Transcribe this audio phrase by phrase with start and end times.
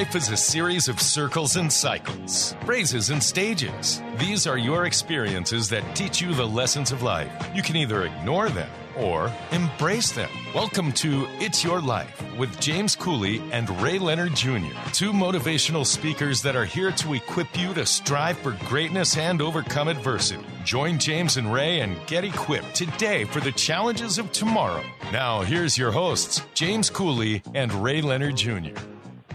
[0.00, 4.00] Life is a series of circles and cycles, phrases and stages.
[4.16, 7.30] These are your experiences that teach you the lessons of life.
[7.54, 10.30] You can either ignore them or embrace them.
[10.54, 16.40] Welcome to It's Your Life with James Cooley and Ray Leonard Jr., two motivational speakers
[16.40, 20.42] that are here to equip you to strive for greatness and overcome adversity.
[20.64, 24.82] Join James and Ray and get equipped today for the challenges of tomorrow.
[25.12, 28.80] Now, here's your hosts, James Cooley and Ray Leonard Jr.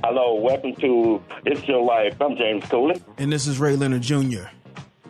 [0.08, 2.22] Hello, welcome to It's Your Life.
[2.22, 3.02] I'm James Cooley.
[3.18, 4.44] And this is Ray Leonard Jr.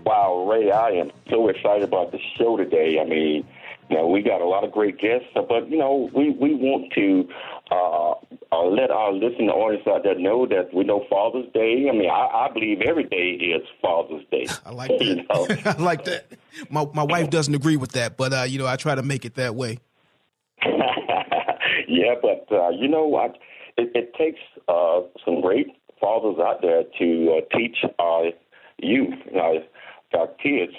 [0.06, 2.98] Wow, Ray, I am so excited about the show today.
[3.02, 3.46] I mean,
[3.90, 6.94] you know, we got a lot of great guests, but you know, we we want
[6.94, 7.28] to
[7.72, 8.12] uh,
[8.56, 11.90] uh, let our listening audience out there know that we know Father's Day.
[11.90, 14.48] I mean, I, I believe every day is Father's Day.
[14.66, 15.02] I like that.
[15.04, 15.48] you know?
[15.72, 16.32] I like that.
[16.70, 19.26] My my wife doesn't agree with that, but uh, you know, I try to make
[19.26, 19.78] it that way.
[20.66, 23.38] yeah, but uh, you know what?
[23.78, 25.68] It, it takes uh, some great
[26.00, 28.26] fathers out there to uh, teach our
[28.78, 29.56] youth, our,
[30.20, 30.74] our kids,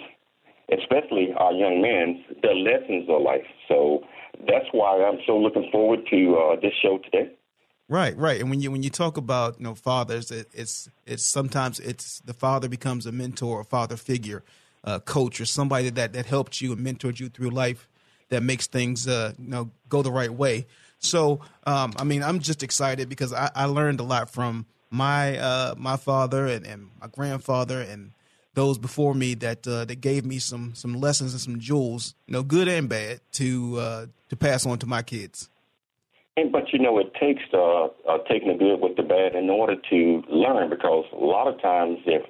[0.73, 3.47] especially our young men, the lessons of life.
[3.69, 4.01] So
[4.47, 7.33] that's why I'm so looking forward to uh, this show today.
[7.89, 8.41] Right, right.
[8.41, 12.21] And when you when you talk about you know fathers, it, it's it's sometimes it's
[12.21, 14.43] the father becomes a mentor, a father figure,
[14.83, 17.89] a coach, or somebody that that helped you and mentored you through life
[18.29, 20.67] that makes things uh, you know go the right way.
[21.07, 25.39] So, um, I mean, I'm just excited because I, I learned a lot from my
[25.39, 28.13] uh, my father and, and, my grandfather and
[28.55, 32.33] those before me that uh, that gave me some some lessons and some jewels, you
[32.33, 35.49] know, good and bad, to uh, to pass on to my kids.
[36.39, 39.49] And, but you know, it takes uh, uh, taking the good with the bad in
[39.49, 40.71] order to learn.
[40.71, 42.23] Because a lot of times, if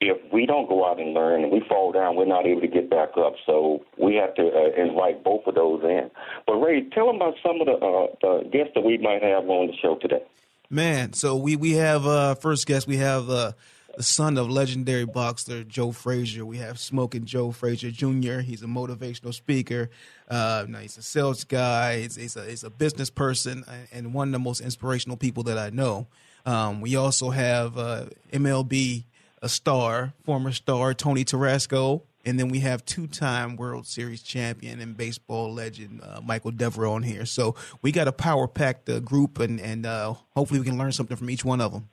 [0.00, 2.68] if we don't go out and learn and we fall down, we're not able to
[2.68, 3.34] get back up.
[3.46, 6.10] So we have to uh, invite both of those in.
[6.46, 9.48] But Ray, tell them about some of the, uh, the guests that we might have
[9.48, 10.22] on the show today.
[10.68, 12.88] Man, so we we have uh, first guest.
[12.88, 13.52] We have uh,
[13.96, 16.44] the son of legendary boxer Joe Frazier.
[16.44, 18.40] We have Smoking Joe Frazier Jr.
[18.40, 19.90] He's a motivational speaker.
[20.28, 22.00] Uh, he's a sales guy.
[22.00, 25.56] He's, he's, a, he's a business person and one of the most inspirational people that
[25.56, 26.08] I know.
[26.44, 29.04] Um, we also have uh, MLB
[29.42, 34.96] a star, former star Tony Tarasco, and then we have two-time World Series champion and
[34.96, 37.24] baseball legend uh, Michael Devereaux on here.
[37.24, 41.16] So we got a power-packed uh, group, and and uh, hopefully we can learn something
[41.16, 41.88] from each one of them.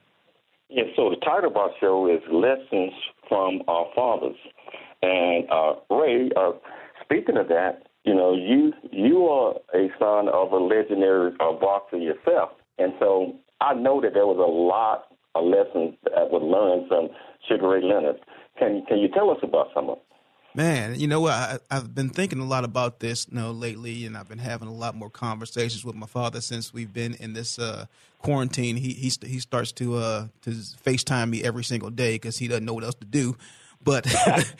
[0.68, 0.84] Yeah.
[0.96, 2.92] So the title of our show is "Lessons
[3.28, 4.36] from Our Fathers,"
[5.02, 6.52] and uh, Ray, uh,
[7.02, 11.98] speaking of that, you know, you you are a son of a legendary uh, boxer
[11.98, 16.88] yourself, and so I know that there was a lot of lessons that were learned
[16.88, 17.08] from
[17.48, 18.20] Sugar Ray Leonard.
[18.58, 20.04] Can can you tell us about some of them?
[20.56, 21.32] Man, you know what?
[21.32, 24.68] I, have been thinking a lot about this, you know, lately, and I've been having
[24.68, 27.86] a lot more conversations with my father since we've been in this uh,
[28.22, 28.76] quarantine.
[28.76, 32.64] He he he starts to uh, to FaceTime me every single day because he doesn't
[32.64, 33.36] know what else to do.
[33.82, 34.06] But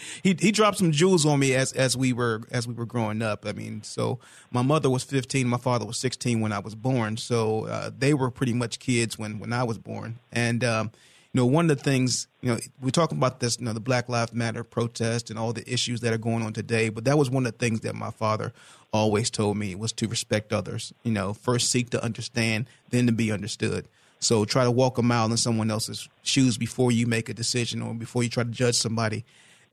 [0.24, 3.22] he he dropped some jewels on me as as we were as we were growing
[3.22, 3.46] up.
[3.46, 4.18] I mean, so
[4.50, 7.18] my mother was 15, my father was 16 when I was born.
[7.18, 10.64] So uh, they were pretty much kids when when I was born, and.
[10.64, 10.90] Um,
[11.34, 13.80] you know, one of the things, you know, we talk about this, you know, the
[13.80, 17.18] Black Lives Matter protest and all the issues that are going on today, but that
[17.18, 18.52] was one of the things that my father
[18.92, 20.94] always told me was to respect others.
[21.02, 23.88] You know, first seek to understand, then to be understood.
[24.20, 27.82] So try to walk a mile in someone else's shoes before you make a decision
[27.82, 29.24] or before you try to judge somebody.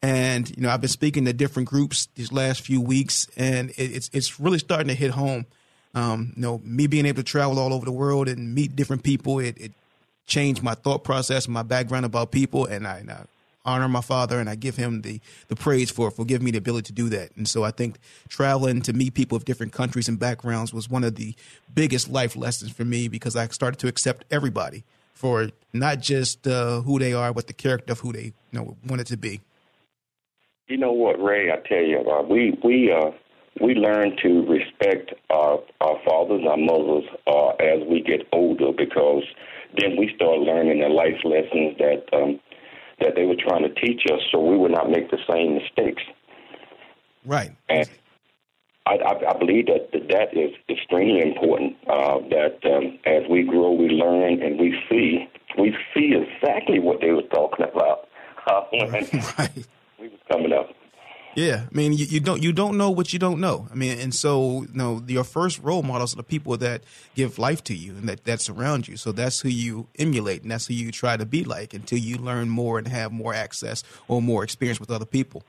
[0.02, 4.10] And you know, I've been speaking to different groups these last few weeks, and it's
[4.14, 5.46] it's really starting to hit home.
[5.94, 9.04] Um, you know, me being able to travel all over the world and meet different
[9.04, 9.74] people, it, it
[10.26, 13.26] changed my thought process, my background about people, and I, and I
[13.66, 16.58] honor my father and I give him the the praise for for giving me the
[16.58, 17.36] ability to do that.
[17.36, 21.04] And so I think traveling to meet people of different countries and backgrounds was one
[21.04, 21.36] of the
[21.74, 24.84] biggest life lessons for me because I started to accept everybody
[25.14, 28.78] for not just uh, who they are, but the character of who they you know
[28.88, 29.42] wanted to be.
[30.68, 31.52] You know what, Ray?
[31.52, 33.12] I tell you, uh, we we uh,
[33.62, 39.24] we learn to respect our our fathers, our mothers, uh, as we get older because
[39.78, 42.40] then we start learning the life lessons that um,
[43.00, 46.04] that they were trying to teach us, so we would not make the same mistakes.
[47.26, 47.52] Right.
[47.70, 47.90] And
[48.86, 51.78] I, I, I believe that, that is extremely important.
[51.88, 55.28] Uh, that um, as we grow, we learn and we see.
[55.58, 58.08] We see exactly what they were talking about
[58.48, 58.92] uh, when
[59.38, 59.68] right.
[60.00, 60.70] we was coming up.
[61.36, 63.68] Yeah, I mean, you, you, don't you don't know what you don't know.
[63.72, 66.84] I mean, and so you know, your first role models are the people that
[67.16, 68.98] give life to you and that that surround you.
[68.98, 72.18] So that's who you emulate, and that's who you try to be like until you
[72.18, 75.44] learn more and have more access or more experience with other people.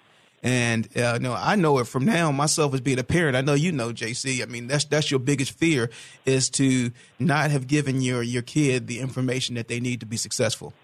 [0.44, 3.37] And uh, know, I know it from now myself as being a parent.
[3.37, 4.40] I know you know, JC.
[4.40, 5.90] I mean, that's that's your biggest fear
[6.25, 10.17] is to not have given your your kid the information that they need to be
[10.17, 10.75] successful.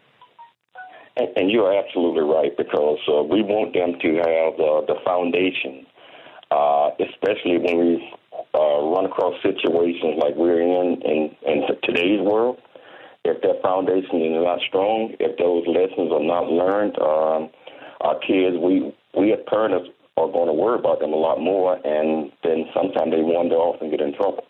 [1.18, 5.84] And, you are absolutely right because uh, we want them to have uh, the foundation,
[6.52, 8.12] uh, especially when we
[8.54, 12.58] uh, run across situations like we're in in, in today's world.
[13.24, 17.50] If that foundation is not strong, if those lessons are not learned, um,
[18.00, 21.74] our kids, we we as parents are going to worry about them a lot more,
[21.84, 24.47] and then sometimes they wander off and get in trouble.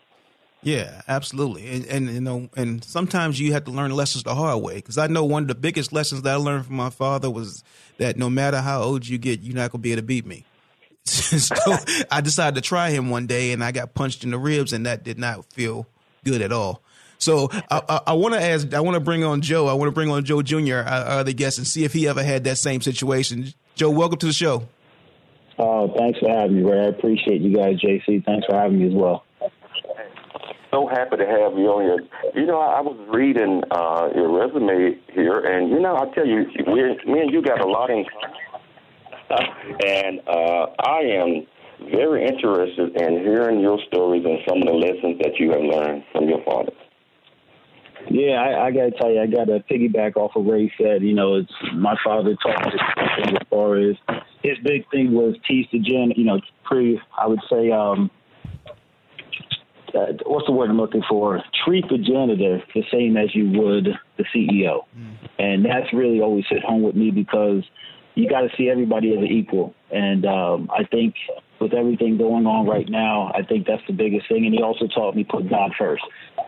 [0.61, 4.61] Yeah, absolutely, and, and you know, and sometimes you have to learn lessons the hard
[4.61, 4.75] way.
[4.75, 7.63] Because I know one of the biggest lessons that I learned from my father was
[7.97, 10.45] that no matter how old you get, you're not gonna be able to beat me.
[11.05, 11.55] so
[12.11, 14.85] I decided to try him one day, and I got punched in the ribs, and
[14.85, 15.87] that did not feel
[16.25, 16.81] good at all.
[17.19, 19.67] So I, I, I want to ask, I want to bring on Joe.
[19.67, 22.23] I want to bring on Joe Jr., our, other guest, and see if he ever
[22.23, 23.53] had that same situation.
[23.75, 24.67] Joe, welcome to the show.
[25.57, 26.85] Oh, thanks for having me, Ray.
[26.85, 28.25] I appreciate you guys, JC.
[28.25, 29.25] Thanks for having me as well.
[30.71, 32.33] So happy to have you on here.
[32.35, 36.45] You know, I was reading uh, your resume here, and you know, I tell you,
[36.67, 39.49] me and you got a lot in common.
[39.85, 41.47] and uh, I am
[41.91, 46.03] very interested in hearing your stories and some of the lessons that you have learned
[46.11, 46.73] from your father.
[48.09, 51.01] Yeah, I, I got to tell you, I got to piggyback off of Ray said.
[51.01, 52.79] You know, it's my father taught me
[53.33, 53.95] as far as
[54.43, 56.13] his big thing was teach the gen.
[56.15, 58.09] You know, pre I would say, um,
[59.95, 61.41] uh, what's the word I'm looking for?
[61.65, 65.15] Treat the janitor the same as you would the CEO, mm.
[65.37, 67.63] and that's really always hit home with me because
[68.15, 69.73] you got to see everybody as an equal.
[69.91, 71.15] And um, I think
[71.59, 74.45] with everything going on right now, I think that's the biggest thing.
[74.45, 76.03] And he also taught me put God first.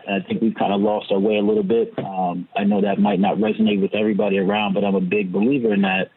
[0.06, 1.92] And I think we've kind of lost our way a little bit.
[1.98, 5.72] Um, I know that might not resonate with everybody around, but I'm a big believer
[5.72, 6.10] in that.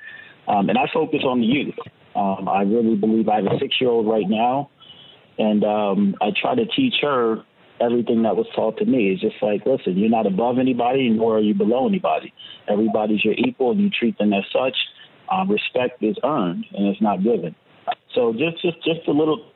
[0.48, 1.76] Um, and I focus on the youth.
[2.16, 4.70] Um, I really believe I have a six year old right now,
[5.38, 7.44] and um, I try to teach her
[7.80, 9.12] everything that was taught to me.
[9.12, 12.34] It's just like, listen, you're not above anybody, nor are you below anybody.
[12.68, 14.76] Everybody's your equal, and you treat them as such.
[15.30, 17.56] Um, respect is earned, and it's not given.
[18.14, 19.52] So just, just, just a little.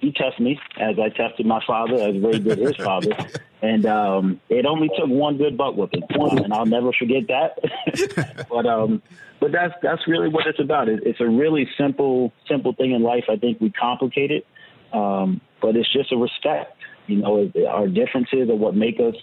[0.00, 3.12] He tested me as I tested my father, as Ray did his father,
[3.62, 8.46] and um, it only took one good butt whipping, and I'll never forget that.
[8.50, 9.00] but um,
[9.38, 10.88] but that's that's really what it's about.
[10.88, 13.24] It, it's a really simple simple thing in life.
[13.30, 14.44] I think we complicate it,
[14.92, 16.76] um, but it's just a respect.
[17.06, 19.14] You know, our differences are what make us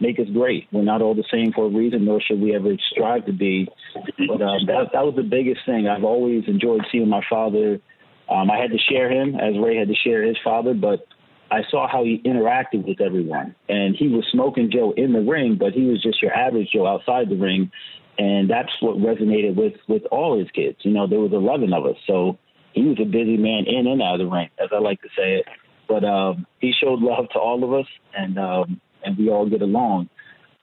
[0.00, 0.66] make us great.
[0.72, 3.68] We're not all the same for a reason, nor should we ever strive to be.
[3.94, 5.88] But um, that that was the biggest thing.
[5.88, 7.80] I've always enjoyed seeing my father.
[8.28, 11.06] Um, I had to share him as Ray had to share his father, but
[11.50, 13.54] I saw how he interacted with everyone.
[13.68, 16.86] And he was smoking Joe in the ring, but he was just your average Joe
[16.86, 17.70] outside the ring.
[18.18, 20.78] And that's what resonated with with all his kids.
[20.82, 22.38] You know, there was 11 of us, so
[22.74, 25.08] he was a busy man in and out of the ring, as I like to
[25.16, 25.46] say it.
[25.88, 27.86] But um, he showed love to all of us,
[28.16, 30.08] and um, and we all get along.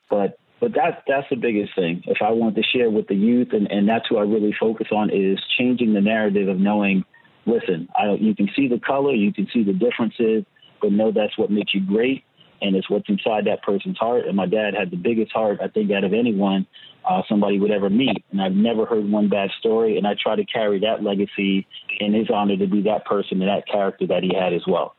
[0.10, 2.04] But but that's that's the biggest thing.
[2.06, 4.88] If I want to share with the youth, and, and that's who I really focus
[4.92, 7.06] on, is changing the narrative of knowing.
[7.48, 10.46] Listen, I, you can see the color, you can see the differences,
[10.80, 12.24] but know that's what makes you great,
[12.62, 14.26] and it's what's inside that person's heart.
[14.28, 16.68] And my dad had the biggest heart, I think, out of anyone
[17.10, 18.24] uh, somebody would ever meet.
[18.32, 21.68] And I've never heard one bad story, and I try to carry that legacy
[22.00, 24.96] in his honor to be that person and that character that he had as well.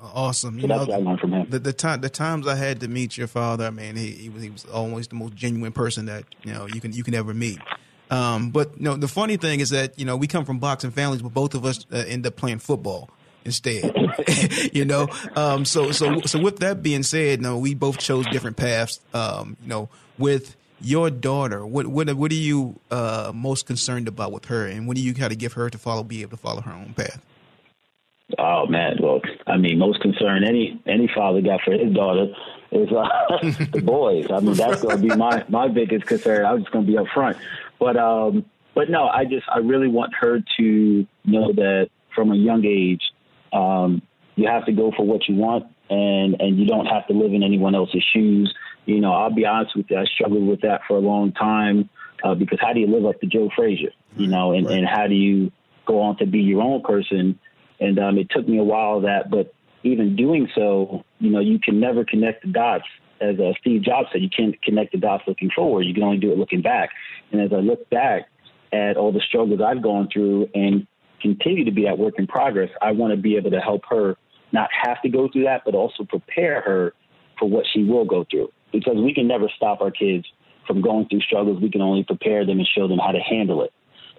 [0.00, 0.56] Awesome.
[0.56, 1.50] You so know, that's what I from him.
[1.50, 4.28] The, the time the times I had to meet your father, I mean, he, he
[4.28, 7.14] was he was always the most genuine person that you know you can you can
[7.14, 7.58] ever meet.
[8.10, 10.90] Um, but you know, the funny thing is that you know we come from boxing
[10.90, 13.10] families, but both of us uh, end up playing football
[13.44, 13.92] instead.
[14.72, 18.56] you know, um, so so so with that being said, no, we both chose different
[18.56, 19.00] paths.
[19.14, 24.32] Um, you know, with your daughter, what what what are you uh, most concerned about
[24.32, 26.36] with her, and what do you kind of give her to follow, be able to
[26.36, 27.24] follow her own path?
[28.38, 32.34] Oh man, well, I mean, most concern any any father got for his daughter
[32.70, 33.06] is uh,
[33.72, 34.26] the boys.
[34.30, 36.44] I mean, that's going to be my my biggest concern.
[36.44, 37.36] I'm just going to be up front,
[37.78, 38.44] but um,
[38.74, 43.02] but no, I just I really want her to know that from a young age,
[43.52, 44.02] um,
[44.36, 47.32] you have to go for what you want, and and you don't have to live
[47.32, 48.52] in anyone else's shoes.
[48.86, 51.88] You know, I'll be honest with you, I struggled with that for a long time
[52.24, 53.92] uh, because how do you live up to Joe Frazier?
[54.16, 54.78] You know, and, right.
[54.78, 55.52] and how do you
[55.86, 57.38] go on to be your own person?
[57.80, 61.40] And um, it took me a while of that, but even doing so, you know,
[61.40, 62.84] you can never connect the dots.
[63.20, 65.82] As uh, Steve Jobs said, you can't connect the dots looking forward.
[65.82, 66.90] You can only do it looking back.
[67.30, 68.28] And as I look back
[68.72, 70.86] at all the struggles I've gone through and
[71.22, 74.16] continue to be that work in progress, I want to be able to help her
[74.52, 76.92] not have to go through that, but also prepare her
[77.38, 78.50] for what she will go through.
[78.72, 80.26] Because we can never stop our kids
[80.66, 81.60] from going through struggles.
[81.62, 83.72] We can only prepare them and show them how to handle it.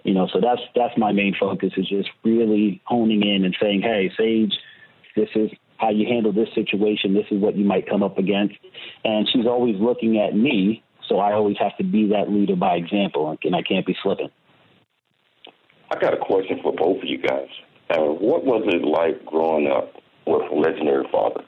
[0.04, 3.80] You know, so that's that's my main focus is just really honing in and saying,
[3.80, 4.52] hey, Sage,
[5.16, 7.14] this is how you handle this situation.
[7.14, 8.54] This is what you might come up against.
[9.04, 12.74] And she's always looking at me, so I always have to be that leader by
[12.76, 14.30] example, and I can't be slipping.
[15.90, 17.48] I got a question for both of you guys.
[17.90, 19.92] Uh, what was it like growing up
[20.26, 21.44] with a legendary father?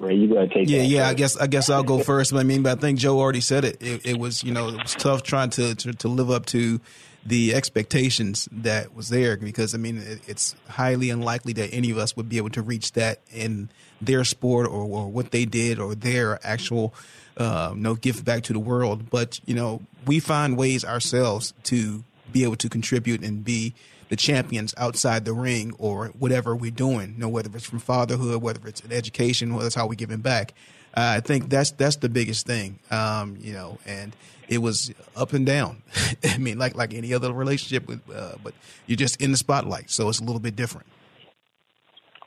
[0.00, 1.00] Ray, you gotta take yeah, that yeah.
[1.00, 1.10] first.
[1.10, 2.32] I guess I guess I'll go first.
[2.32, 3.82] But I mean, but I think Joe already said it.
[3.82, 6.80] It, it was you know it was tough trying to, to to live up to
[7.26, 11.98] the expectations that was there because I mean it, it's highly unlikely that any of
[11.98, 15.78] us would be able to reach that in their sport or, or what they did
[15.78, 16.94] or their actual
[17.36, 19.10] uh, no gift back to the world.
[19.10, 23.74] But you know we find ways ourselves to be able to contribute and be
[24.08, 27.14] the champions outside the ring or whatever we're doing.
[27.14, 30.54] You know, whether it's from fatherhood, whether it's education, whether it's how we're giving back.
[30.96, 32.78] Uh, I think that's that's the biggest thing.
[32.90, 34.14] Um, you know, and
[34.48, 35.82] it was up and down.
[36.24, 38.54] I mean, like like any other relationship, with, uh, but
[38.86, 40.86] you're just in the spotlight, so it's a little bit different.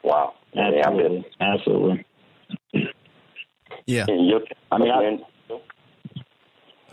[0.03, 0.33] Wow.
[0.55, 2.05] Absolutely, absolutely.
[3.87, 4.05] Yeah.
[4.07, 4.41] And your,
[4.71, 5.19] I mean, I-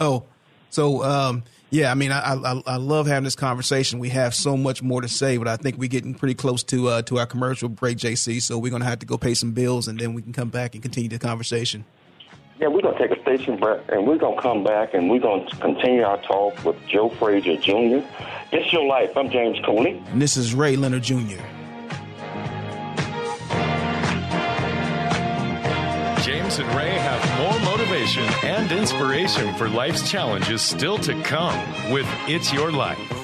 [0.01, 0.25] Oh,
[0.71, 4.01] so um, yeah, I mean, I, I I love having this conversation.
[4.01, 6.89] We have so much more to say, but I think we're getting pretty close to
[6.89, 8.43] uh, to our commercial break, JC.
[8.43, 10.75] So we're gonna have to go pay some bills, and then we can come back
[10.75, 11.85] and continue the conversation.
[12.61, 15.09] yeah, we're going to take a station break, and we're going to come back, and
[15.11, 18.05] we're going to continue our talk with Joe Frazier Jr.
[18.53, 19.17] It's Your Life.
[19.17, 20.03] I'm James Cooley.
[20.09, 21.41] And this is Ray Leonard Jr.
[26.57, 31.59] And Ray have more motivation and inspiration for life's challenges still to come
[31.91, 33.24] with It's Your Life.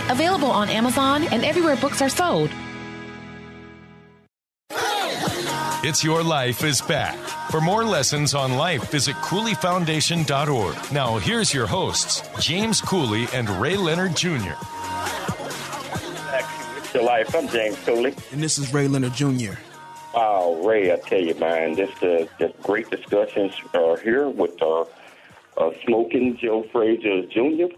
[0.09, 2.49] available on Amazon and everywhere books are sold.
[5.83, 7.17] It's Your Life is back.
[7.49, 10.93] For more lessons on life, visit CooleyFoundation.org.
[10.93, 14.53] Now, here's your hosts, James Cooley and Ray Leonard Jr.
[16.77, 17.33] It's Your Life.
[17.35, 18.13] I'm James Cooley.
[18.31, 19.53] And this is Ray Leonard Jr.
[20.13, 24.81] Oh, Ray, I tell you, man, this uh, this great discussions are here with uh,
[25.57, 27.73] uh, Smoking Joe Frazier Jr.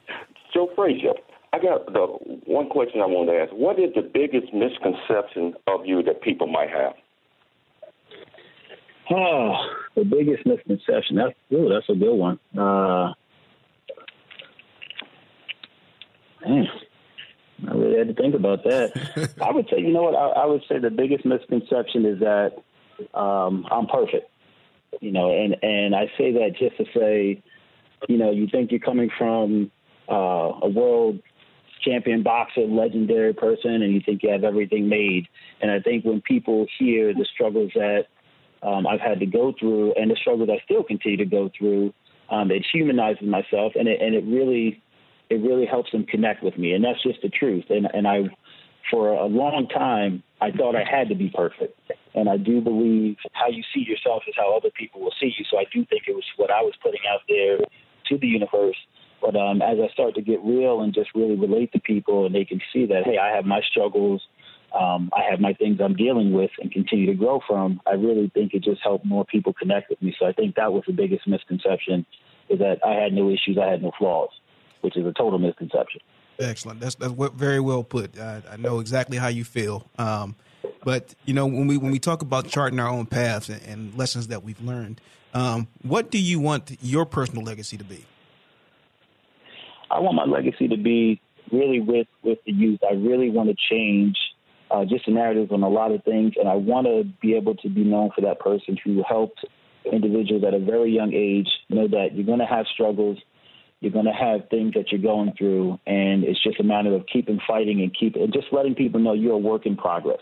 [0.54, 1.14] Joe Frazier,
[1.54, 2.08] I got the
[2.46, 3.52] one question I want to ask.
[3.54, 6.94] What is the biggest misconception of you that people might have?
[9.12, 9.54] Oh,
[9.96, 11.18] the biggest misconception.
[11.18, 12.40] That's ooh, that's a good one.
[12.58, 13.14] Uh,
[16.44, 16.68] man,
[17.70, 19.36] I really had to think about that.
[19.42, 20.16] I would say, you know what?
[20.16, 22.54] I, I would say the biggest misconception is that
[23.14, 24.28] um, I'm perfect.
[25.02, 27.44] You know, and and I say that just to say,
[28.08, 29.70] you know, you think you're coming from
[30.10, 31.20] uh, a world
[31.84, 35.28] champion boxer, legendary person, and you think you have everything made.
[35.62, 38.06] And I think when people hear the struggles that
[38.62, 41.94] um, I've had to go through and the struggles I still continue to go through,
[42.30, 44.82] um, it humanizes myself and it, and it really
[45.30, 46.74] it really helps them connect with me.
[46.74, 47.66] And that's just the truth.
[47.70, 48.24] And and I
[48.92, 51.80] for a long time I thought I had to be perfect.
[52.16, 55.46] And I do believe how you see yourself is how other people will see you.
[55.50, 58.76] So I do think it was what I was putting out there to the universe.
[59.24, 62.36] But um, as I start to get real and just really relate to people, and
[62.36, 64.22] they can see that, hey, I have my struggles,
[64.78, 67.80] um, I have my things I'm dealing with, and continue to grow from.
[67.88, 70.14] I really think it just helped more people connect with me.
[70.20, 72.06] So I think that was the biggest misconception,
[72.50, 74.30] is that I had no issues, I had no flaws,
[74.82, 76.02] which is a total misconception.
[76.38, 76.82] Excellent.
[76.82, 78.20] That's that's very well put.
[78.20, 79.88] I, I know exactly how you feel.
[79.98, 80.36] Um,
[80.84, 83.98] but you know, when we when we talk about charting our own paths and, and
[83.98, 85.00] lessons that we've learned,
[85.34, 88.06] um, what do you want your personal legacy to be?
[89.94, 91.22] I want my legacy to be
[91.52, 92.80] really with with the youth.
[92.84, 94.18] I really want to change
[94.72, 97.56] uh, just the narrative on a lot of things, and I want to be able
[97.56, 99.46] to be known for that person who helped
[99.92, 103.18] individuals at a very young age know that you're going to have struggles,
[103.82, 107.06] you're going to have things that you're going through, and it's just a matter of
[107.12, 110.22] keeping fighting and keep and just letting people know you're a work in progress.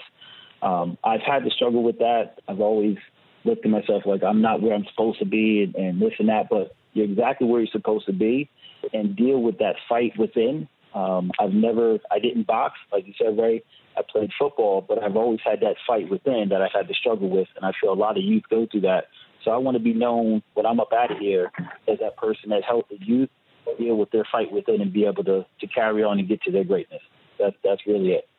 [0.61, 2.39] Um, I've had to struggle with that.
[2.47, 2.97] I've always
[3.45, 6.29] looked at myself like I'm not where I'm supposed to be and, and this and
[6.29, 8.49] that, but you're exactly where you're supposed to be
[8.93, 10.67] and deal with that fight within.
[10.93, 13.63] Um, I've never, I didn't box, like you said, Ray.
[13.97, 17.29] I played football, but I've always had that fight within that I've had to struggle
[17.29, 19.05] with, and I feel a lot of youth go through that.
[19.43, 21.51] So I want to be known when I'm up out of here
[21.87, 23.29] as that person that helped the youth
[23.77, 26.51] deal with their fight within and be able to to carry on and get to
[26.51, 27.01] their greatness.
[27.41, 28.29] That's that's really it.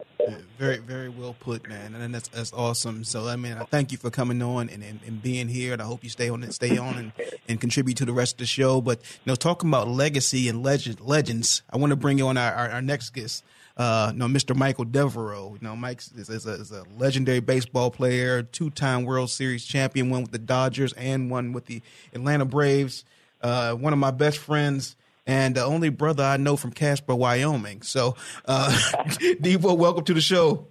[0.56, 3.02] Very, very well put, man, and that's that's awesome.
[3.02, 5.82] So, I mean, I thank you for coming on and, and, and being here, and
[5.82, 7.12] I hope you stay on and stay on and,
[7.49, 8.80] and contribute to the rest of the show.
[8.80, 12.52] But you know, talking about legacy and legend legends, I want to bring on our,
[12.52, 13.42] our, our next guest.
[13.76, 14.54] Uh, you know, Mr.
[14.54, 15.56] Michael Devereaux.
[15.61, 20.11] You know, Mike is, is, a, is a legendary baseball player, two-time World Series champion,
[20.11, 21.80] one with the Dodgers and one with the
[22.12, 23.04] Atlanta Braves.
[23.40, 24.94] Uh, one of my best friends
[25.26, 27.83] and the only brother I know from Casper, Wyoming.
[27.83, 28.71] So, uh,
[29.41, 30.67] Devo, welcome to the show.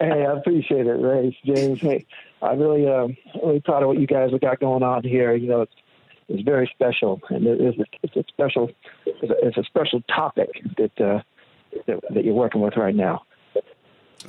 [0.00, 1.80] Hey, I appreciate it, Ray, James.
[1.80, 2.06] Hey,
[2.40, 5.34] I'm really, um, really proud of what you guys have got going on here.
[5.34, 5.74] You know, it's
[6.28, 8.70] it's very special, and it is it's a special
[9.04, 11.20] it's a, it's a special topic that, uh,
[11.86, 13.22] that that you're working with right now.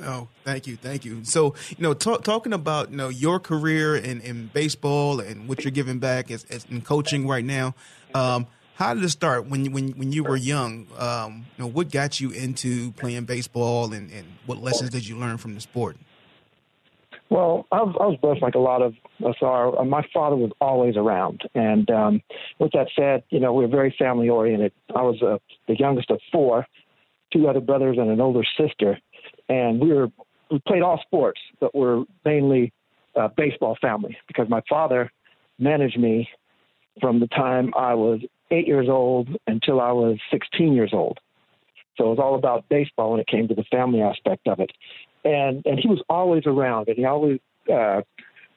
[0.02, 1.24] Oh, thank you, thank you.
[1.24, 5.64] So, you know, talk, talking about you know your career in, in baseball and what
[5.64, 7.74] you're giving back as, as in coaching right now.
[8.14, 10.86] Um, how did it start when when when you were young?
[10.98, 15.16] Um, you know, what got you into playing baseball, and, and what lessons did you
[15.16, 15.96] learn from the sport?
[17.30, 19.78] Well, I was, I was blessed like a lot of us are.
[19.78, 22.22] Uh, my father was always around, and um,
[22.58, 24.72] with that said, you know, we are very family oriented.
[24.94, 26.66] I was uh, the youngest of four,
[27.32, 28.98] two other brothers and an older sister,
[29.48, 30.08] and we were
[30.50, 32.72] we played all sports, but we're mainly
[33.16, 35.10] uh, baseball family because my father
[35.58, 36.28] managed me
[37.00, 38.20] from the time I was
[38.50, 41.18] eight years old until I was 16 years old.
[41.96, 44.72] So it was all about baseball when it came to the family aspect of it.
[45.24, 47.40] And and he was always around, and he always
[47.72, 48.02] uh,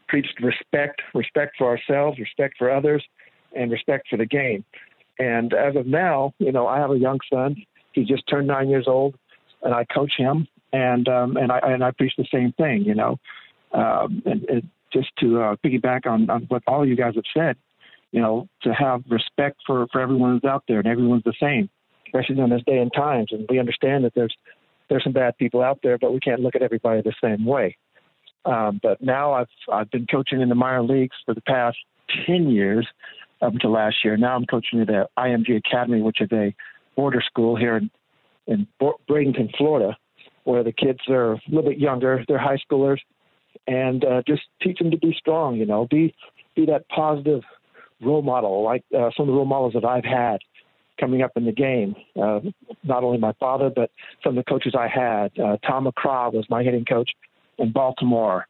[0.07, 3.03] preached respect, respect for ourselves, respect for others,
[3.55, 4.65] and respect for the game.
[5.19, 7.55] And as of now, you know, I have a young son.
[7.93, 9.15] He just turned nine years old,
[9.63, 12.95] and I coach him, and um, and I and I preach the same thing, you
[12.95, 13.19] know.
[13.71, 17.57] Um, and, and just to uh, piggyback on, on what all you guys have said,
[18.11, 21.69] you know, to have respect for, for everyone who's out there and everyone's the same,
[22.07, 23.29] especially in this day and times.
[23.31, 24.35] And we understand that there's
[24.89, 27.75] there's some bad people out there, but we can't look at everybody the same way.
[28.45, 31.77] Um, but now I've I've been coaching in the minor leagues for the past
[32.25, 32.87] ten years
[33.41, 34.15] up until last year.
[34.15, 36.55] Now I'm coaching at the IMG Academy, which is a
[36.95, 37.91] border school here in
[38.47, 39.97] in Bradenton, Florida,
[40.45, 42.23] where the kids are a little bit younger.
[42.27, 42.99] They're high schoolers,
[43.67, 45.57] and uh, just teach them to be strong.
[45.57, 46.15] You know, be
[46.55, 47.41] be that positive
[48.01, 50.39] role model, like uh, some of the role models that I've had
[50.99, 51.95] coming up in the game.
[52.19, 52.39] Uh,
[52.83, 53.91] not only my father, but
[54.23, 55.31] some of the coaches I had.
[55.39, 57.11] Uh, Tom McCraw was my hitting coach
[57.57, 58.47] in Baltimore.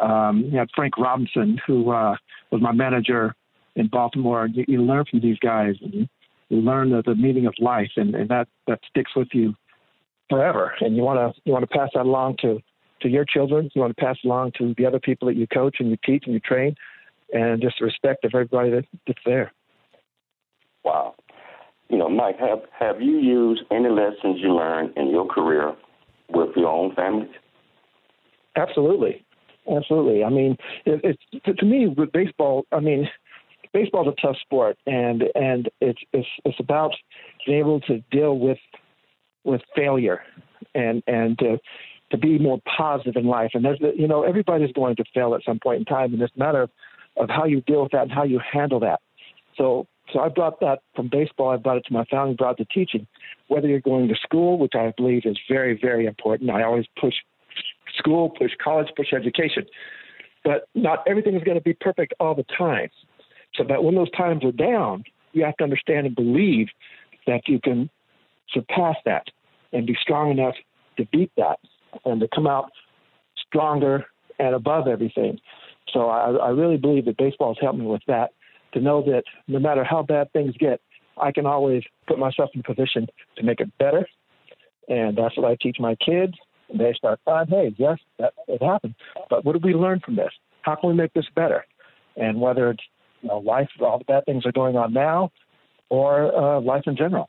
[0.00, 2.16] Um, you had Frank Robinson, who uh,
[2.50, 3.34] was my manager
[3.76, 4.46] in Baltimore.
[4.46, 6.08] You, you learn from these guys, and you,
[6.52, 9.54] learn the, the meaning of life, and, and that that sticks with you
[10.28, 10.74] forever.
[10.80, 12.60] And you want to you want to pass that along to
[13.02, 13.70] to your children.
[13.74, 16.24] You want to pass along to the other people that you coach and you teach
[16.26, 16.74] and you train
[17.32, 19.52] and just respect of everybody that, that's there.
[20.84, 21.14] Wow.
[21.88, 25.74] You know, Mike, have have you used any lessons you learned in your career
[26.28, 27.28] with your own family?
[28.56, 29.24] Absolutely,
[29.70, 30.22] absolutely.
[30.22, 32.64] I mean, it, it's to, to me with baseball.
[32.70, 33.08] I mean,
[33.72, 36.92] baseball's a tough sport, and and it's it's it's about
[37.44, 38.58] being able to deal with
[39.44, 40.22] with failure,
[40.74, 41.58] and and to
[42.10, 43.50] to be more positive in life.
[43.54, 46.34] And there's you know everybody's going to fail at some point in time, and it's
[46.36, 46.70] a matter of
[47.16, 49.00] of how you deal with that and how you handle that.
[49.56, 51.50] So, so I brought that from baseball.
[51.50, 53.06] I brought it to my family, brought it to teaching.
[53.48, 56.50] Whether you're going to school, which I believe is very, very important.
[56.50, 57.14] I always push
[57.98, 59.66] school, push college, push education.
[60.44, 62.88] But not everything is going to be perfect all the time.
[63.54, 66.68] So, but when those times are down, you have to understand and believe
[67.26, 67.90] that you can
[68.52, 69.26] surpass that
[69.72, 70.54] and be strong enough
[70.96, 71.58] to beat that
[72.04, 72.70] and to come out
[73.46, 74.06] stronger
[74.38, 75.38] and above everything.
[75.92, 78.30] So I, I really believe that baseball has helped me with that
[78.74, 80.80] to know that no matter how bad things get,
[81.20, 84.06] I can always put myself in position to make it better.
[84.88, 86.34] And that's what I teach my kids.
[86.72, 88.94] They start finding, hey, yes, that it happened.
[89.28, 90.30] But what did we learn from this?
[90.62, 91.64] How can we make this better?
[92.16, 92.82] And whether it's
[93.22, 95.30] you know, life, all the bad things are going on now,
[95.88, 97.28] or uh, life in general.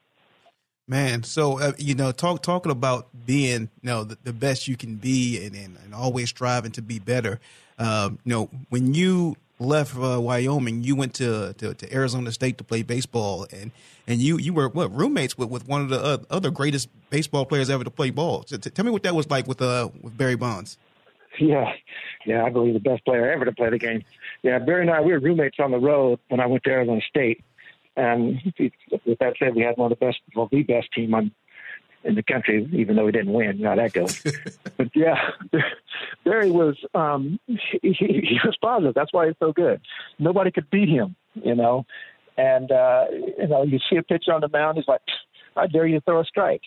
[0.92, 4.76] Man, so uh, you know, talk talking about being you know the, the best you
[4.76, 7.40] can be, and, and, and always striving to be better.
[7.80, 12.58] Um, you know, when you left uh, Wyoming, you went to, to, to Arizona State
[12.58, 13.72] to play baseball, and
[14.06, 17.70] and you you were what roommates with, with one of the other greatest baseball players
[17.70, 18.44] ever to play ball.
[18.48, 20.78] So t- tell me what that was like with uh with Barry Bonds.
[21.40, 21.72] Yeah,
[22.26, 24.04] yeah, I believe the best player ever to play the game.
[24.44, 27.00] Yeah, Barry and I we were roommates on the road when I went to Arizona
[27.08, 27.46] State,
[27.96, 28.40] and
[29.06, 31.32] with that said, we had one of the best, well, the best team on
[32.04, 33.58] in the country, even though he didn't win.
[33.58, 34.22] You know that goes.
[34.78, 35.30] but yeah,
[36.26, 38.94] Barry was um, he, he was positive.
[38.94, 39.82] That's why he's so good.
[40.20, 41.86] Nobody could beat him, you know.
[42.38, 45.02] And uh, you know, you see a pitcher on the mound, he's like,
[45.56, 46.64] "I dare you to throw a strike,"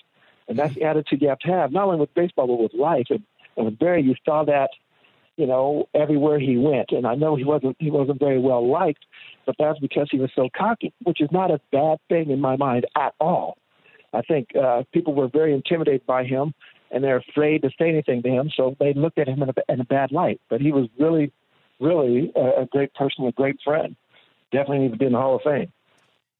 [0.48, 3.06] and that's the attitude you have to have, not only with baseball but with life.
[3.10, 3.22] And,
[3.56, 4.70] and with Barry, you saw that,
[5.36, 6.90] you know, everywhere he went.
[6.90, 9.04] And I know he wasn't he wasn't very well liked,
[9.46, 12.56] but that's because he was so cocky, which is not a bad thing in my
[12.56, 13.58] mind at all.
[14.12, 16.54] I think uh, people were very intimidated by him,
[16.90, 19.72] and they're afraid to say anything to him, so they looked at him in a,
[19.72, 20.40] in a bad light.
[20.48, 21.32] But he was really,
[21.80, 23.96] really a, a great person, a great friend.
[24.52, 25.72] Definitely needs to be in the Hall of Fame.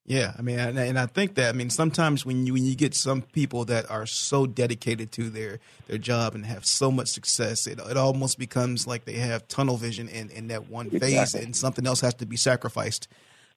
[0.07, 2.75] Yeah, I mean, and, and I think that I mean sometimes when you when you
[2.75, 7.09] get some people that are so dedicated to their their job and have so much
[7.09, 11.03] success, it it almost becomes like they have tunnel vision in in that one phase,
[11.03, 11.45] Exactly.
[11.45, 13.09] and something else has to be sacrificed.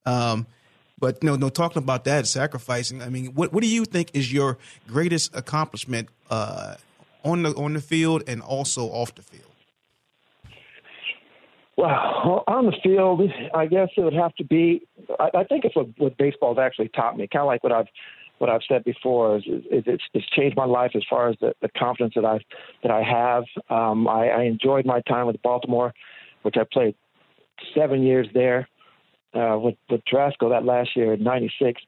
[0.06, 0.48] Um,
[0.98, 3.02] but no, no, talking about that sacrificing.
[3.02, 4.58] I mean, what what do you think is your
[4.88, 6.76] greatest accomplishment uh,
[7.26, 9.47] on the on the field and also off the field?
[11.78, 13.22] Well, on the field,
[13.54, 14.82] I guess it would have to be.
[15.20, 17.28] I, I think it's what, what baseball's actually taught me.
[17.32, 17.88] Kind of like what I've
[18.40, 21.36] what I've said before is, is, is it's, it's changed my life as far as
[21.42, 22.40] the, the confidence that I
[22.82, 23.44] that I have.
[23.70, 25.94] Um, I, I enjoyed my time with Baltimore,
[26.42, 26.96] which I played
[27.76, 28.68] seven years there
[29.36, 31.82] uh, with with Tarasco that last year in '96.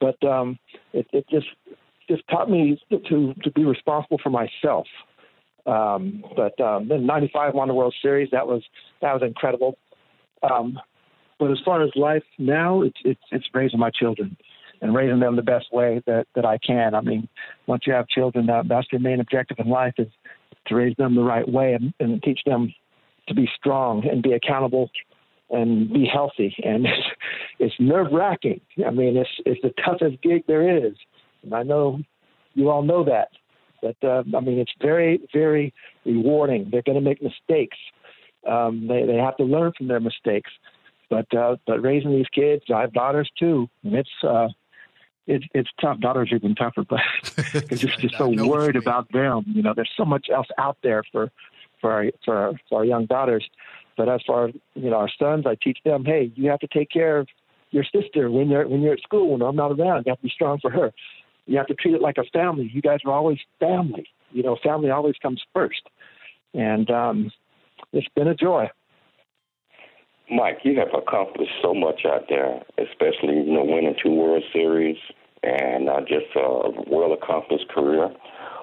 [0.00, 0.58] But um,
[0.94, 1.48] it, it just
[2.08, 4.86] just taught me to to be responsible for myself.
[5.68, 8.30] Um, but um, then '95 won the World Series.
[8.32, 8.62] That was
[9.02, 9.76] that was incredible.
[10.42, 10.78] Um,
[11.38, 14.36] but as far as life now, it's it's it's raising my children
[14.80, 16.94] and raising them the best way that that I can.
[16.94, 17.28] I mean,
[17.66, 20.08] once you have children, that, that's your main objective in life is
[20.66, 22.72] to raise them the right way and, and teach them
[23.28, 24.90] to be strong and be accountable
[25.50, 26.54] and be healthy.
[26.62, 27.08] And it's,
[27.58, 28.60] it's nerve wracking.
[28.86, 30.94] I mean, it's it's the toughest gig there is,
[31.42, 32.00] and I know
[32.54, 33.28] you all know that.
[33.82, 35.72] But uh, I mean, it's very very
[36.04, 36.68] rewarding.
[36.70, 37.78] They're going to make mistakes.
[38.46, 40.50] Um, they they have to learn from their mistakes.
[41.10, 44.48] But uh, but raising these kids, I have daughters too, and it's uh,
[45.26, 46.00] it's it's tough.
[46.00, 47.00] Daughters are even tougher, but
[47.52, 49.44] because you're just so I know what you worried about them.
[49.46, 51.30] You know, there's so much else out there for
[51.80, 53.48] for our, for our, for our young daughters.
[53.96, 56.68] But as far as you know, our sons, I teach them, hey, you have to
[56.68, 57.28] take care of
[57.70, 59.32] your sister when you're when you're at school.
[59.32, 60.92] When I'm not around, you have to be strong for her.
[61.48, 62.70] You have to treat it like a family.
[62.72, 64.06] You guys are always family.
[64.30, 65.82] You know, family always comes first.
[66.54, 67.32] And um,
[67.92, 68.70] it's been a joy.
[70.30, 74.98] Mike, you have accomplished so much out there, especially you know winning two World Series
[75.42, 78.10] and uh, just a well accomplished career.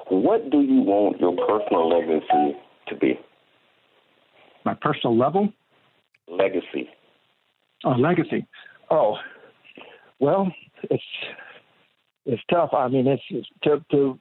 [0.09, 2.55] What do you want your personal legacy
[2.87, 3.19] to be?
[4.63, 5.51] My personal level,
[6.27, 6.89] Legacy.
[7.83, 8.45] Oh, legacy.
[8.89, 9.17] Oh,
[10.19, 10.51] well,
[10.83, 11.03] it's
[12.25, 12.71] it's tough.
[12.73, 14.19] I mean, it's, it's to to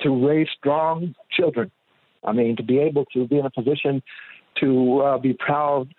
[0.00, 1.70] to raise strong children.
[2.22, 4.02] I mean, to be able to be in a position
[4.60, 5.94] to uh, be proud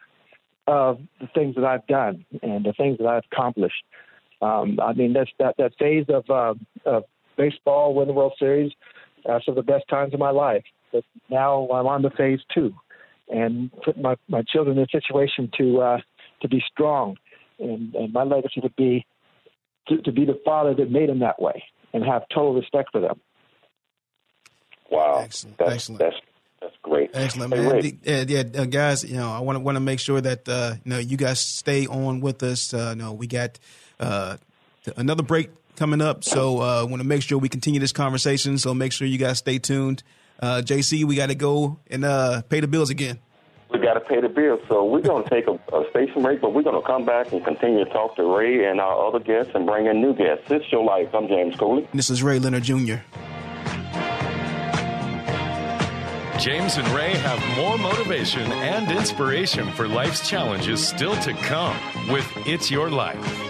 [0.67, 3.83] of the things that I've done and the things that I've accomplished.
[4.41, 7.03] Um, I mean, that's that that phase of uh, of
[7.37, 8.71] baseball, win the World Series,
[9.29, 10.63] uh, some of the best times of my life.
[10.91, 12.73] But now I'm on to phase two,
[13.29, 15.97] and put my my children in a situation to uh,
[16.41, 17.17] to be strong,
[17.59, 19.05] and, and my legacy would be
[19.87, 23.01] to, to be the father that made them that way, and have total respect for
[23.01, 23.19] them.
[24.89, 25.99] Wow, Excellent, that's excellent.
[25.99, 26.15] that's
[26.61, 27.11] that's great.
[27.13, 27.71] Excellent, Hey, man.
[27.71, 29.03] Ray, The- Yeah, yeah, uh, guys.
[29.03, 31.39] You know, I want to want to make sure that uh, you know you guys
[31.39, 32.73] stay on with us.
[32.73, 33.59] Uh, you know, we got
[33.99, 34.37] uh,
[34.95, 38.57] another break coming up, so uh, I want to make sure we continue this conversation.
[38.57, 40.03] So make sure you guys stay tuned.
[40.39, 43.19] Uh, JC, we got to go and uh, pay the bills again.
[43.71, 46.41] We got to pay the bills, so we're going to take a, a station break,
[46.41, 49.19] but we're going to come back and continue to talk to Ray and our other
[49.19, 50.45] guests and bring in new guests.
[50.49, 51.13] It's your life.
[51.13, 51.87] I'm James Cooley.
[51.93, 52.95] This is Ray Leonard Jr.
[56.39, 61.75] James and Ray have more motivation and inspiration for life's challenges still to come
[62.09, 63.44] with It's Your Life.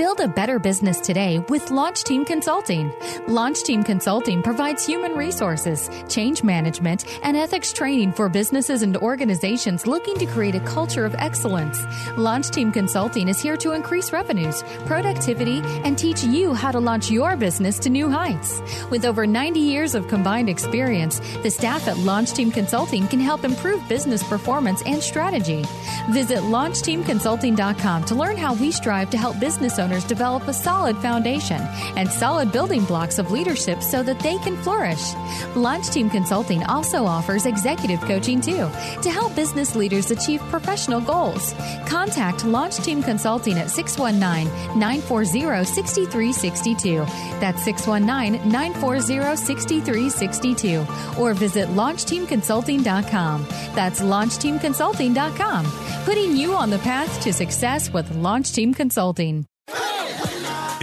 [0.00, 2.90] Build a better business today with Launch Team Consulting.
[3.28, 9.86] Launch Team Consulting provides human resources, change management, and ethics training for businesses and organizations
[9.86, 11.84] looking to create a culture of excellence.
[12.16, 17.10] Launch Team Consulting is here to increase revenues, productivity, and teach you how to launch
[17.10, 18.62] your business to new heights.
[18.88, 23.44] With over 90 years of combined experience, the staff at Launch Team Consulting can help
[23.44, 25.62] improve business performance and strategy.
[26.08, 30.96] Visit LaunchTeamConsulting.com to learn how we strive to help business owners owners develop a solid
[30.98, 31.60] foundation
[31.96, 35.14] and solid building blocks of leadership so that they can flourish.
[35.56, 38.70] Launch Team Consulting also offers executive coaching too
[39.02, 41.54] to help business leaders achieve professional goals.
[41.86, 47.04] Contact Launch Team Consulting at 619 940 6362.
[47.40, 50.86] That's 619 940 6362.
[51.20, 53.46] Or visit LaunchTeamConsulting.com.
[53.74, 55.66] That's LaunchTeamConsulting.com.
[56.04, 59.49] Putting you on the path to success with Launch Team Consulting.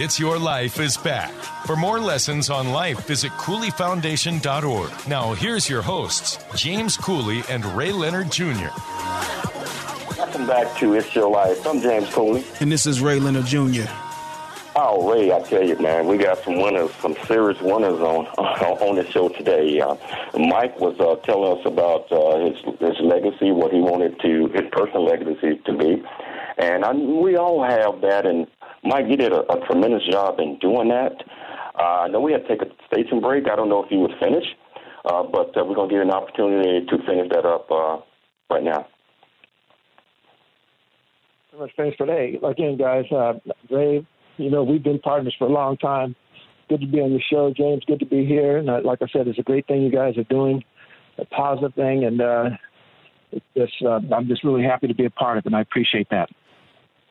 [0.00, 1.32] It's Your Life is back.
[1.66, 5.08] For more lessons on life, visit CooleyFoundation.org.
[5.08, 8.68] Now, here's your hosts, James Cooley and Ray Leonard Jr.
[10.16, 11.66] Welcome back to It's Your Life.
[11.66, 12.44] I'm James Cooley.
[12.60, 13.90] And this is Ray Leonard Jr.
[14.76, 18.94] Oh, Ray, I tell you, man, we got some winners, some serious winners on on
[18.94, 19.80] the show today.
[19.80, 19.96] Uh,
[20.38, 24.70] Mike was uh, telling us about uh, his his legacy, what he wanted to his
[24.70, 26.04] personal legacy to be,
[26.58, 28.26] and I, we all have that.
[28.26, 28.46] And
[28.84, 31.12] Mike, you did a, a tremendous job in doing that.
[31.78, 33.48] Uh, I know we had to take a station break.
[33.48, 34.44] I don't know if you would finish,
[35.04, 37.98] uh, but uh, we're going to give you an opportunity to finish that up uh,
[38.50, 38.86] right now.
[41.50, 42.38] Pretty much finished today.
[42.42, 43.34] Again, guys, uh,
[43.70, 46.16] Ray, you know, we've been partners for a long time.
[46.68, 47.82] Good to be on your show, James.
[47.86, 48.58] Good to be here.
[48.58, 50.64] And uh, like I said, it's a great thing you guys are doing,
[51.16, 52.50] a positive thing, and uh,
[53.54, 56.08] it's, uh, I'm just really happy to be a part of it, and I appreciate
[56.10, 56.28] that.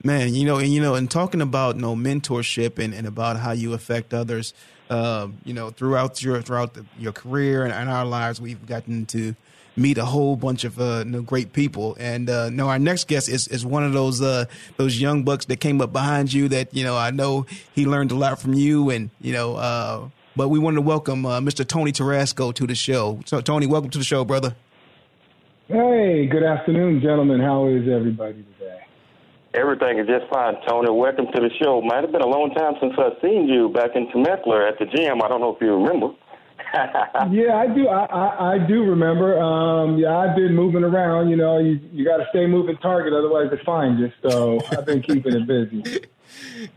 [0.03, 3.37] Man, you know, and you know, and talking about you know mentorship and, and about
[3.37, 4.53] how you affect others,
[4.89, 9.07] uh, you know, throughout your throughout the, your career and, and, our lives, we've gotten
[9.07, 9.35] to
[9.75, 11.97] meet a whole bunch of uh, you know, great people.
[11.99, 14.45] And uh, no, our next guest is, is one of those uh,
[14.77, 16.47] those young bucks that came up behind you.
[16.47, 19.55] That you know, I know he learned a lot from you, and you know.
[19.55, 21.67] Uh, but we wanted to welcome uh, Mr.
[21.67, 23.19] Tony Tarasco to the show.
[23.25, 24.55] So, Tony, welcome to the show, brother.
[25.67, 27.39] Hey, good afternoon, gentlemen.
[27.39, 28.86] How is everybody today?
[29.57, 30.91] Everything is just fine, Tony.
[30.91, 31.81] Welcome to the show.
[31.81, 34.85] Might have been a long time since I've seen you back in Temecula at the
[34.85, 35.19] gym.
[35.23, 36.13] I don't know if you remember.
[37.31, 37.87] yeah, I do.
[37.87, 39.39] I, I, I do remember.
[39.39, 41.29] Um, yeah, I've been moving around.
[41.29, 44.11] You know, you you got to stay moving target, otherwise they find you.
[44.29, 46.05] So I've been keeping it busy.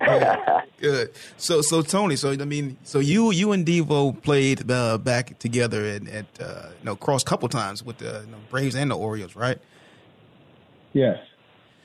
[0.80, 1.10] Good.
[1.36, 2.16] So, so Tony.
[2.16, 6.68] So, I mean, so you you and Devo played uh, back together at, at uh,
[6.78, 9.58] you know cross couple times with the you know, Braves and the Orioles, right?
[10.94, 11.18] Yes.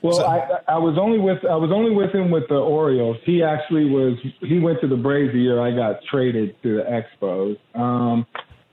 [0.06, 3.16] Well, so, I I was only with I was only with him with the Orioles.
[3.24, 6.82] He actually was he went to the Braves the year I got traded to the
[6.84, 7.56] Expos.
[7.74, 8.26] Um,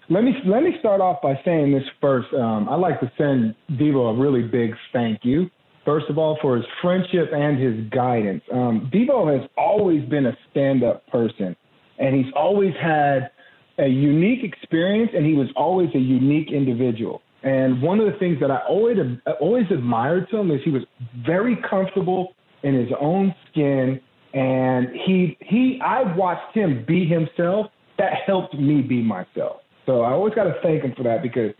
[0.10, 2.32] let me let me start off by saying this first.
[2.34, 5.50] Um, I'd like to send Devo a really big thank you.
[5.86, 8.44] First of all, for his friendship and his guidance.
[8.54, 11.56] Um, Devo has always been a stand-up person,
[12.00, 13.32] and he's always had
[13.80, 17.22] a unique experience, and he was always a unique individual.
[17.44, 18.98] And one of the things that I always
[19.40, 20.84] always admired to him is he was
[21.26, 24.00] very comfortable in his own skin,
[24.34, 27.68] and he he I watched him be himself.
[27.98, 29.58] That helped me be myself.
[29.86, 31.52] So I always got to thank him for that because,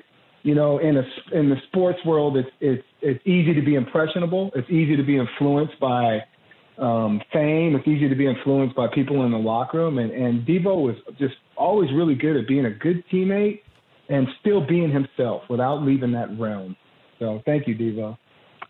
[0.44, 4.52] you know, in a in the sports world, it's it's it's easy to be impressionable.
[4.56, 6.20] It's easy to be influenced by
[6.78, 7.76] um, fame.
[7.76, 9.98] It's easy to be influenced by people in the locker room.
[9.98, 13.60] And and Devo was just always really good at being a good teammate
[14.14, 16.76] and still being himself without leaving that realm.
[17.18, 18.16] So thank you, Devo.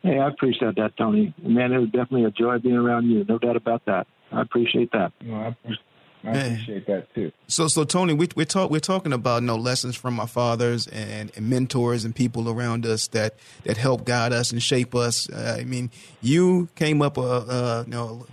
[0.02, 1.34] Hey, I appreciate that, Tony.
[1.42, 3.26] Man, it was definitely a joy being around you.
[3.28, 4.08] No doubt about that.
[4.32, 5.12] I appreciate that.
[5.26, 7.34] Well, I, I appreciate that too.
[7.48, 10.88] So, so Tony, we we talk we're talking about you know, lessons from our fathers
[10.88, 15.30] and, and, mentors and people around us that that help guide us and shape us.
[15.30, 18.26] Uh, I mean, you came up, uh, uh, you know,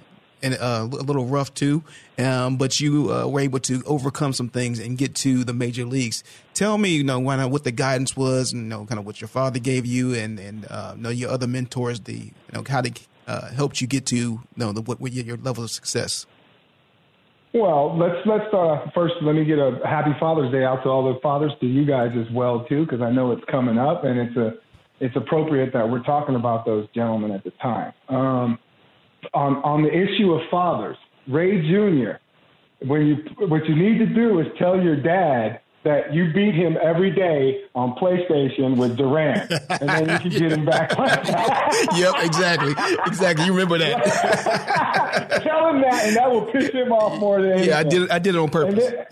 [0.42, 1.82] and uh, a little rough too,
[2.18, 5.84] um, but you uh, were able to overcome some things and get to the major
[5.84, 6.24] leagues.
[6.54, 9.28] Tell me, you know, what the guidance was, and you know, kind of what your
[9.28, 12.80] father gave you, and and uh, you know your other mentors, the you know how
[12.80, 12.92] they
[13.26, 16.26] uh, helped you get to you know the, what, what your level of success.
[17.52, 19.14] Well, let's let's start off first.
[19.22, 22.10] Let me get a happy Father's Day out to all the fathers, to you guys
[22.16, 24.54] as well too, because I know it's coming up, and it's a
[25.00, 27.92] it's appropriate that we're talking about those gentlemen at the time.
[28.08, 28.58] Um,
[29.34, 30.96] on on the issue of fathers,
[31.28, 32.18] Ray Jr.
[32.86, 36.76] When you what you need to do is tell your dad that you beat him
[36.82, 40.90] every day on PlayStation with Duran, and then you can get him back.
[41.96, 42.74] yep, exactly,
[43.06, 43.46] exactly.
[43.46, 45.40] You remember that?
[45.42, 47.70] Tell him that, and that will piss him off more than anything.
[47.70, 48.10] Yeah, I did.
[48.10, 48.84] I did it on purpose.
[48.84, 49.06] And then,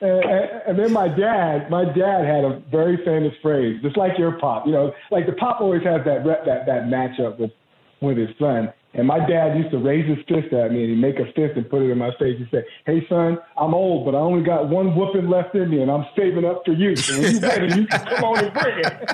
[0.00, 4.32] and, and then my dad, my dad had a very famous phrase, just like your
[4.32, 4.66] pop.
[4.66, 7.52] You know, like the pop always has that that that matchup with
[8.00, 8.72] with his son.
[8.94, 11.56] And my dad used to raise his fist at me and he'd make a fist
[11.56, 12.38] and put it in my face.
[12.38, 15.82] He'd say, Hey son, I'm old, but I only got one whooping left in me
[15.82, 16.96] and I'm saving up for you.
[16.96, 19.10] So when you ready, you can come on and bring it.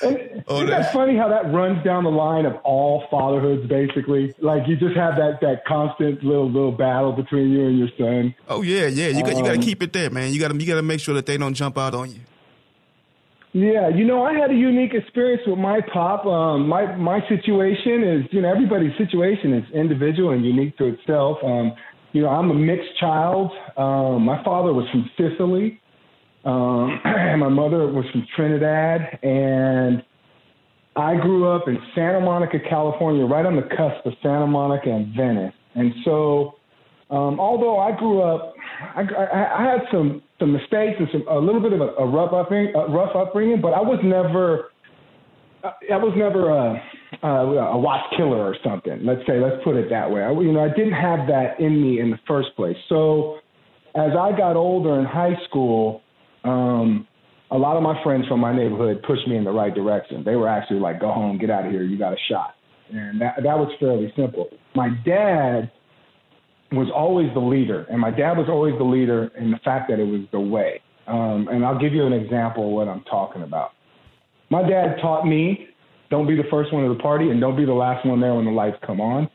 [0.02, 4.34] and, Oh, Isn't that funny how that runs down the line of all fatherhoods, basically?
[4.40, 8.34] Like you just have that that constant little little battle between you and your son.
[8.48, 9.08] Oh yeah, yeah.
[9.08, 10.32] You got um, you got to keep it there, man.
[10.32, 12.20] You got to you got to make sure that they don't jump out on you.
[13.52, 16.24] Yeah, you know, I had a unique experience with my pop.
[16.24, 21.38] Um, my my situation is, you know, everybody's situation is individual and unique to itself.
[21.44, 21.72] Um,
[22.12, 23.50] you know, I'm a mixed child.
[23.76, 25.80] Um, my father was from Sicily,
[26.44, 30.04] um, and my mother was from Trinidad, and
[30.94, 35.14] I grew up in Santa Monica, California, right on the cusp of Santa Monica and
[35.16, 35.54] Venice.
[35.74, 36.54] And so,
[37.10, 38.54] um, although I grew up,
[38.94, 42.06] I, I, I had some some mistakes and some a little bit of a, a
[42.06, 44.70] rough upbringing, a rough upbringing, but I was never,
[45.62, 46.82] I was never a,
[47.22, 49.04] a, a watch killer or something.
[49.04, 50.22] Let's say, let's put it that way.
[50.22, 52.76] I, you know, I didn't have that in me in the first place.
[52.88, 53.38] So,
[53.94, 56.00] as I got older in high school,
[56.44, 57.06] um,
[57.50, 60.22] a lot of my friends from my neighborhood pushed me in the right direction.
[60.24, 61.82] They were actually like, "Go home, get out of here.
[61.82, 62.54] You got a shot,"
[62.92, 64.48] and that that was fairly simple.
[64.74, 65.70] My dad
[66.72, 69.98] was always the leader, and my dad was always the leader in the fact that
[69.98, 70.80] it was the way.
[71.06, 73.72] Um, and I'll give you an example of what I'm talking about.
[74.50, 75.70] My dad taught me
[76.10, 78.34] don't be the first one to the party and don't be the last one there
[78.34, 79.30] when the lights come on.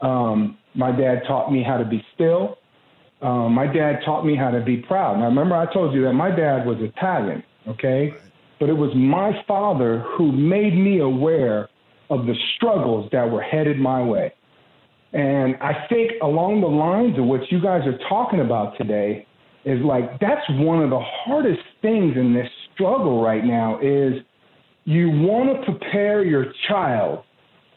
[0.00, 2.58] Um, my dad taught me how to be still.
[3.22, 5.18] Um, my dad taught me how to be proud.
[5.18, 8.12] Now, remember, I told you that my dad was Italian, okay?
[8.58, 11.68] But it was my father who made me aware
[12.10, 14.32] of the struggles that were headed my way.
[15.14, 19.26] And I think along the lines of what you guys are talking about today
[19.64, 24.14] is like that's one of the hardest things in this struggle right now is
[24.84, 27.24] you want to prepare your child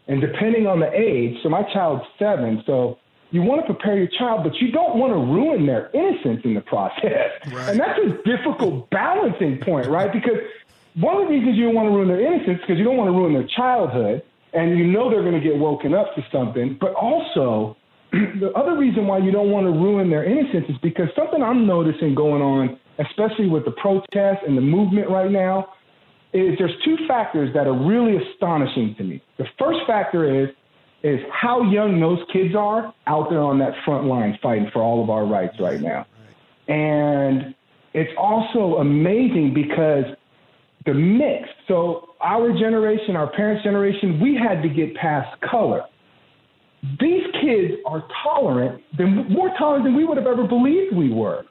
[0.07, 2.97] and depending on the age, so my child's 7, so
[3.31, 6.53] you want to prepare your child, but you don't want to ruin their innocence in
[6.53, 7.31] the process.
[7.51, 7.69] Right.
[7.69, 10.11] And that's a difficult balancing point, right?
[10.11, 10.37] Because
[10.95, 13.09] one of the reasons you don't want to ruin their innocence because you don't want
[13.09, 14.21] to ruin their childhood
[14.57, 16.77] and you know they're going to get woken up to something.
[16.81, 17.77] But also,
[18.11, 21.67] the other reason why you don't want to ruin their innocence is because something I'm
[21.67, 25.73] noticing going on, especially with the protests and the movement right now,
[26.33, 29.21] is there's two factors that are really astonishing to me.
[29.37, 30.49] The first factor is
[31.03, 35.03] is how young those kids are out there on that front line fighting for all
[35.03, 36.07] of our rights right now.
[36.67, 37.53] And
[37.93, 40.05] it's also amazing because
[40.87, 41.47] the mix.
[41.67, 45.83] So our generation, our parents' generation, we had to get past color.
[46.99, 51.43] These kids are tolerant, than, more tolerant than we would have ever believed we were.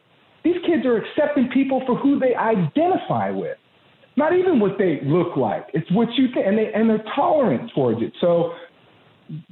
[0.42, 3.59] These kids are accepting people for who they identify with,
[4.16, 5.66] not even what they look like.
[5.75, 8.12] It's what you think, and they and they're tolerant towards it.
[8.20, 8.53] So,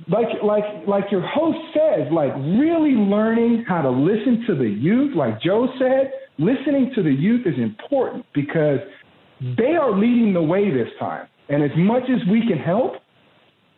[0.09, 5.17] like like like your host says, like really learning how to listen to the youth,
[5.17, 8.79] like Joe said, listening to the youth is important because
[9.57, 11.29] they are leading the way this time.
[11.49, 12.95] And as much as we can help,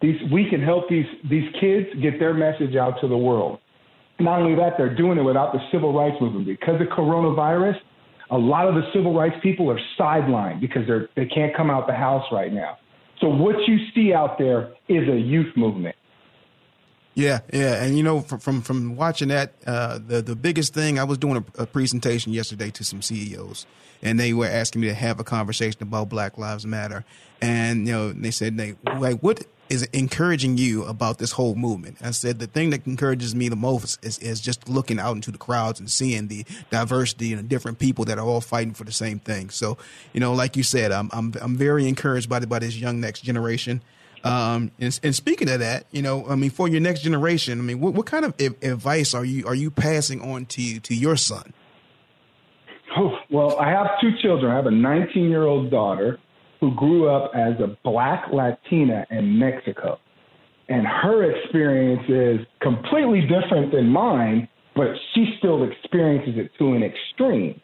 [0.01, 3.59] these we can help these these kids get their message out to the world.
[4.19, 6.47] Not only that, they're doing it without the civil rights movement.
[6.47, 7.77] Because of coronavirus,
[8.31, 11.87] a lot of the civil rights people are sidelined because they're they can't come out
[11.87, 12.79] the house right now.
[13.21, 15.97] So what you see out there is a youth movement.
[17.17, 20.99] Yeah, yeah, and you know, from from, from watching that, uh, the the biggest thing
[20.99, 23.65] I was doing a, a, presentation yesterday to some CEOs,
[24.03, 27.07] and they were asking me to have a conversation about Black Lives Matter,
[27.41, 31.97] and you know, they said they like what is encouraging you about this whole movement?
[32.03, 35.31] I said the thing that encourages me the most is, is just looking out into
[35.31, 38.85] the crowds and seeing the diversity and the different people that are all fighting for
[38.85, 39.51] the same thing.
[39.51, 39.79] So,
[40.13, 43.01] you know, like you said, I'm I'm I'm very encouraged by the, by this young
[43.01, 43.83] next generation.
[44.27, 47.63] Um, and, and, speaking of that, you know, I mean, for your next generation, I
[47.63, 51.17] mean, what, what kind of advice are you are you passing on to to your
[51.17, 51.53] son?
[52.97, 54.51] Oh, well, I have two children.
[54.51, 56.19] I have a 19 year old daughter
[56.61, 59.99] who grew up as a black Latina in Mexico,
[60.69, 66.83] and her experience is completely different than mine, but she still experiences it to an
[66.83, 67.61] extreme.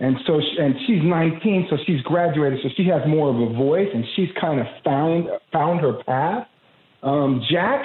[0.00, 3.54] And so, she, and she's 19, so she's graduated, so she has more of a
[3.54, 6.46] voice, and she's kind of found found her path.
[7.02, 7.84] Um, Jack,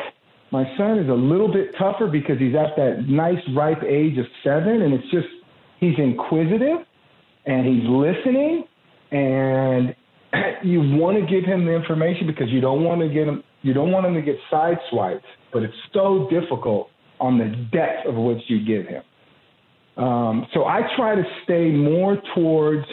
[0.51, 4.25] my son, is a little bit tougher because he's at that nice ripe age of
[4.45, 5.27] seven, and it's just
[5.79, 6.87] he's inquisitive
[7.45, 8.63] and he's listening,
[9.11, 9.95] and
[10.63, 13.73] you want to give him the information because you don't want to get him you
[13.73, 18.37] don't want him to get sideswiped, but it's so difficult on the depth of which
[18.47, 19.01] you give him.
[19.97, 22.85] Um, so I try to stay more towards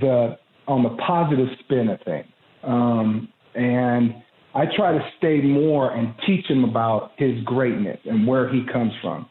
[0.00, 2.26] the on the positive spin of things,
[2.62, 4.14] um, and
[4.54, 8.92] I try to stay more and teach him about his greatness and where he comes
[9.00, 9.28] from.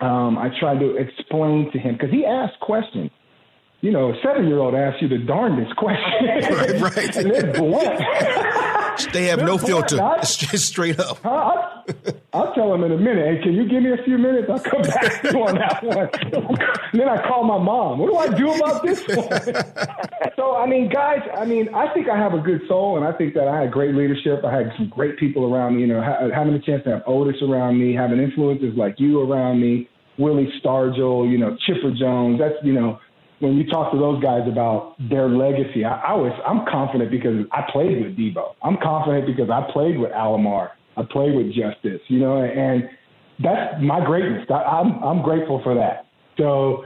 [0.00, 3.10] Um, I try to explain to him because he asks questions.
[3.80, 6.26] you know, a seven year old asks you the darndest question.
[6.50, 7.16] right, right.
[7.18, 8.00] and they're blunt.
[9.12, 9.98] they have no filter.
[10.18, 11.24] It's just straight up.
[11.24, 11.65] I,
[12.32, 13.26] I'll tell him in a minute.
[13.26, 14.48] Hey, can you give me a few minutes?
[14.50, 16.10] I'll come back to you on that one.
[16.92, 17.98] then I call my mom.
[17.98, 20.34] What do I do about this one?
[20.36, 23.16] so, I mean, guys, I mean, I think I have a good soul, and I
[23.16, 24.44] think that I had great leadership.
[24.44, 25.82] I had some great people around me.
[25.82, 29.20] You know, ha- having a chance to have Otis around me, having influences like you
[29.20, 32.38] around me, Willie Stargell, you know, Chipper Jones.
[32.38, 32.98] That's you know
[33.40, 37.46] when you talk to those guys about their legacy, I, I was I'm confident because
[37.52, 38.54] I played with Devo.
[38.62, 40.70] I'm confident because I played with Alomar.
[40.96, 42.00] I played with Justice.
[42.08, 42.84] You know, and
[43.42, 44.46] that's my greatness.
[44.50, 46.06] I, I'm I'm grateful for that.
[46.38, 46.84] So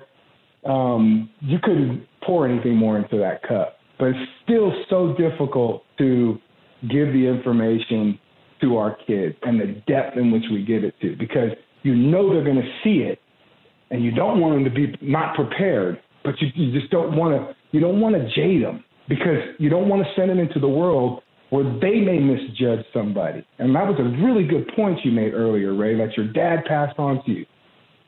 [0.68, 6.38] um, you couldn't pour anything more into that cup, but it's still so difficult to
[6.82, 8.18] give the information
[8.60, 11.50] to our kids and the depth in which we give it to because
[11.82, 13.18] you know they're going to see it
[13.90, 17.34] and you don't want them to be not prepared, but you, you just don't want
[17.34, 20.60] to you don't want to jade them because you don't want to send them into
[20.60, 23.44] the world where they may misjudge somebody.
[23.58, 26.98] And that was a really good point you made earlier, Ray, that your dad passed
[26.98, 27.46] on to you.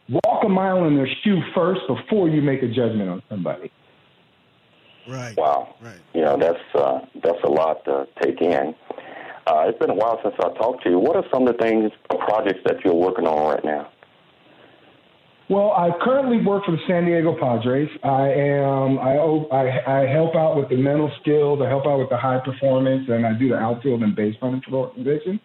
[0.08, 3.70] Walk a mile in their shoe first before you make a judgment on somebody.
[5.08, 5.36] Right.
[5.36, 5.74] Wow.
[5.80, 6.00] Right.
[6.14, 8.74] You know, that's uh, that's a lot to take in.
[9.46, 10.98] Uh, it's been a while since I talked to you.
[10.98, 13.90] What are some of the things, projects that you're working on right now?
[15.52, 17.90] Well, I currently work for the San Diego Padres.
[18.02, 21.60] I am I, I I help out with the mental skills.
[21.62, 24.62] I help out with the high performance, and I do the outfield and base running
[24.72, 25.38] organization.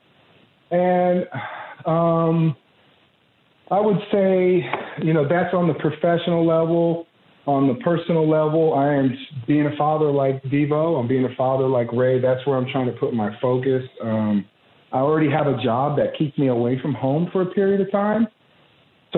[0.72, 1.26] And
[1.86, 2.55] um,
[3.70, 4.64] I would say,
[5.03, 7.05] you know, that's on the professional level.
[7.45, 9.14] On the personal level, I am
[9.45, 10.97] being a father like Devo.
[10.97, 12.22] I'm being a father like Ray.
[12.22, 13.84] That's where I'm trying to put my focus.
[14.01, 14.45] Um,
[14.93, 17.91] I already have a job that keeps me away from home for a period of
[17.91, 18.28] time.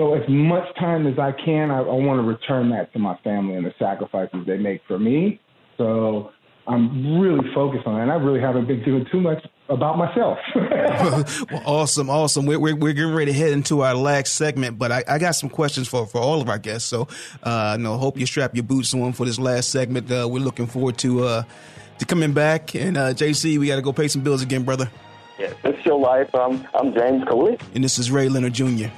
[0.00, 3.18] So as much time as I can, I, I want to return that to my
[3.22, 5.38] family and the sacrifices they make for me.
[5.76, 6.30] So
[6.66, 8.02] I'm really focused on it.
[8.04, 10.38] And I really haven't been doing too much about myself.
[10.54, 12.46] well, awesome, awesome.
[12.46, 15.32] We're, we're, we're getting ready to head into our last segment, but I, I got
[15.32, 16.88] some questions for, for all of our guests.
[16.88, 17.06] So,
[17.42, 20.10] uh, no, hope you strap your boots on for this last segment.
[20.10, 21.42] Uh, we're looking forward to uh,
[21.98, 22.74] to coming back.
[22.74, 24.90] And uh, JC, we got to go pay some bills again, brother.
[25.38, 26.34] Yes, it's your life.
[26.34, 27.58] I'm, I'm James Cooley.
[27.74, 28.88] And this is Ray Leonard Jr.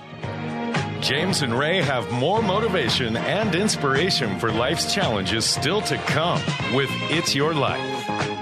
[1.03, 6.41] James and Ray have more motivation and inspiration for life's challenges still to come
[6.75, 8.42] with It's Your Life.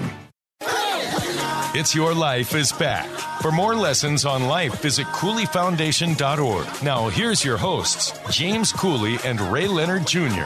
[1.73, 3.07] It's Your Life is back.
[3.41, 6.83] For more lessons on life, visit CooleyFoundation.org.
[6.83, 10.43] Now, here's your hosts, James Cooley and Ray Leonard Jr.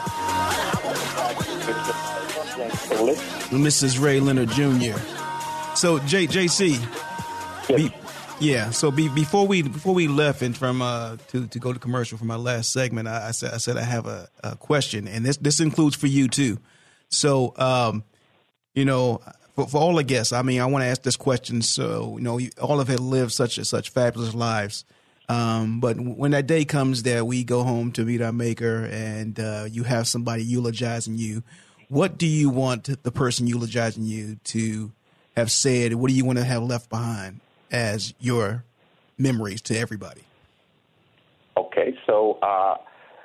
[3.50, 4.00] Mrs.
[4.00, 5.00] Ray Leonard Jr.
[5.76, 6.78] So, J, JC,
[7.76, 7.92] be,
[8.40, 8.70] yeah.
[8.70, 12.20] So be, before we before we left and from uh, to to go to commercial
[12.20, 15.26] for my last segment, I, I said I said I have a, a, question, and
[15.26, 16.60] this this includes for you too.
[17.10, 18.04] So, um,
[18.76, 19.22] you know,
[19.56, 21.62] for, for all the guests, I mean, I want to ask this question.
[21.62, 24.86] So, you know, you, all of it lived such such fabulous lives.
[25.28, 29.40] Um, but when that day comes that we go home to meet our maker and
[29.40, 31.42] uh, you have somebody eulogizing you,
[31.90, 34.92] what do you want the person eulogizing you to
[35.36, 35.96] have said?
[35.96, 37.40] What do you want to have left behind
[37.72, 38.66] as your
[39.18, 40.22] memories to everybody?
[41.58, 42.76] Okay, so uh,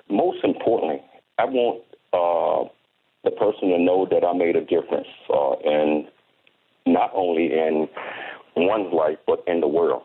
[0.09, 1.03] most importantly,
[1.39, 2.71] I want uh,
[3.25, 6.07] the person to know that I made a difference, uh, and
[6.87, 7.89] not only in
[8.57, 10.03] one's life but in the world.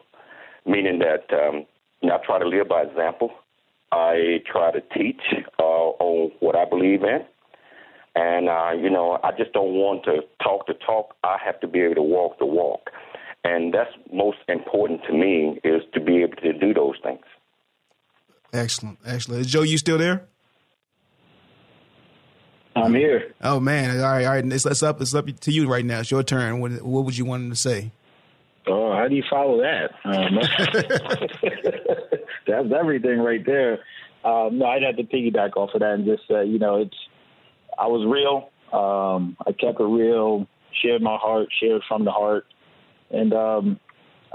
[0.65, 1.65] Meaning that um,
[2.03, 3.31] I try to live by example.
[3.91, 5.21] I try to teach
[5.59, 7.25] uh, on what I believe in.
[8.15, 11.15] And, uh, you know, I just don't want to talk the talk.
[11.23, 12.89] I have to be able to walk the walk.
[13.43, 17.25] And that's most important to me is to be able to do those things.
[18.53, 19.41] Excellent, excellent.
[19.41, 20.27] Is Joe, you still there?
[22.75, 23.33] I'm here.
[23.41, 23.97] Oh man!
[23.97, 24.45] All right, all right.
[24.45, 24.99] It's, it's up.
[25.01, 25.99] It's up to you right now.
[26.01, 26.59] It's your turn.
[26.59, 27.91] What, what would you want him to say?
[28.67, 29.91] Oh, how do you follow that?
[30.03, 30.39] Um,
[32.47, 33.79] that's everything right there.
[34.23, 36.97] Um, no, I'd have to piggyback off of that and just say, you know, it's
[37.77, 38.49] I was real.
[38.73, 40.47] Um, I kept it real,
[40.81, 42.45] shared my heart, shared from the heart,
[43.11, 43.79] and um,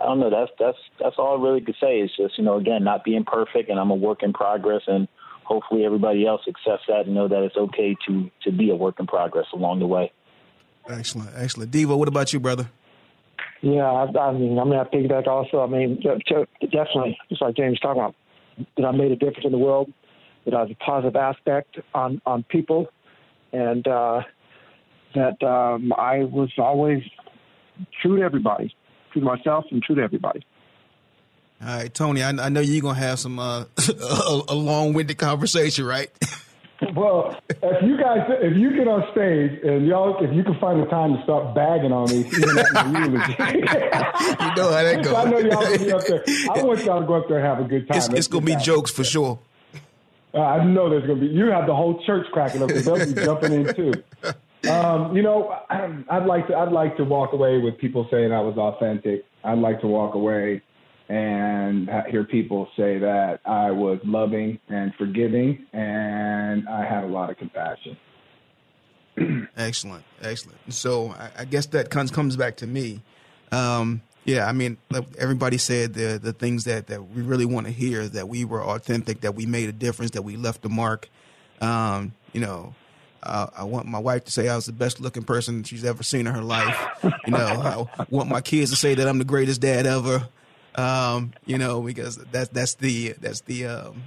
[0.01, 0.30] I don't know.
[0.30, 1.99] That's that's that's all I really could say.
[2.01, 5.09] It's just you know, again, not being perfect, and I'm a work in progress, and
[5.51, 9.01] hopefully everybody else accepts that and know that it's okay to to be a work
[9.01, 10.12] in progress along the way.
[10.88, 11.72] Excellent, excellent.
[11.72, 12.70] Devo, what about you, brother?
[13.61, 15.61] Yeah, I, I mean, I'm going to piggyback also.
[15.61, 18.14] I mean, definitely, just like James talking about,
[18.76, 19.92] that I made a difference in the world,
[20.44, 22.86] that I was a positive aspect on on people,
[23.53, 24.22] and uh,
[25.14, 27.03] that um, I was always
[28.01, 28.74] true to everybody,
[29.12, 30.46] true to myself, and true to everybody.
[31.63, 32.23] All right, Tony.
[32.23, 36.11] I, I know you're gonna have some uh, a, a long-winded conversation, right?
[36.97, 40.81] Well, if you guys, if you get on stage and y'all, if you can find
[40.81, 45.01] the time to start bagging on me, even after the eulogy, you know how that
[45.05, 45.15] goes.
[45.15, 46.25] I know y'all gonna be up there.
[46.51, 47.99] I want y'all to go up there and have a good time.
[47.99, 49.39] It's, it's gonna be jokes for sure.
[50.33, 51.27] Uh, I know there's gonna be.
[51.27, 53.93] You have the whole church cracking up because they'll be jumping in too.
[54.71, 56.57] Um, you know, I'd like to.
[56.57, 59.27] I'd like to walk away with people saying I was authentic.
[59.45, 60.63] I'd like to walk away
[61.11, 67.31] and hear people say that I was loving and forgiving, and I had a lot
[67.31, 67.97] of compassion.
[69.57, 70.59] excellent, excellent.
[70.73, 73.03] So I, I, guess that comes comes back to me.
[73.51, 74.79] Um, yeah, I mean,
[75.19, 78.63] everybody said the the things that that we really want to hear that we were
[78.63, 81.09] authentic, that we made a difference, that we left a mark.
[81.61, 82.73] Um, you know,
[83.25, 86.05] uh, I want my wife to say I was the best looking person she's ever
[86.05, 86.89] seen in her life.
[87.03, 90.29] You know, I want my kids to say that I'm the greatest dad ever.
[90.75, 94.03] Um, you know, because that's that's the that's the um,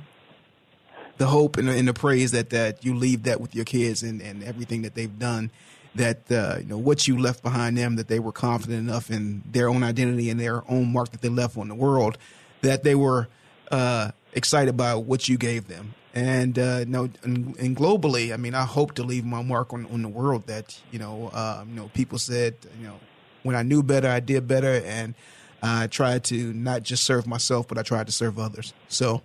[1.17, 4.21] the hope and and the praise that that you leave that with your kids and,
[4.21, 5.51] and everything that they've done.
[5.95, 9.43] That uh, you know what you left behind them, that they were confident enough in
[9.45, 12.17] their own identity and their own mark that they left on the world,
[12.61, 13.27] that they were
[13.71, 15.93] uh, excited by what you gave them.
[16.15, 19.85] And uh, know, and, and, globally, I mean, I hope to leave my mark on,
[19.87, 20.47] on the world.
[20.47, 22.99] That you know, uh, you know, people said, you know,
[23.43, 25.15] when I knew better, I did better, and
[25.63, 28.73] I tried to not just serve myself, but I tried to serve others.
[28.89, 29.21] So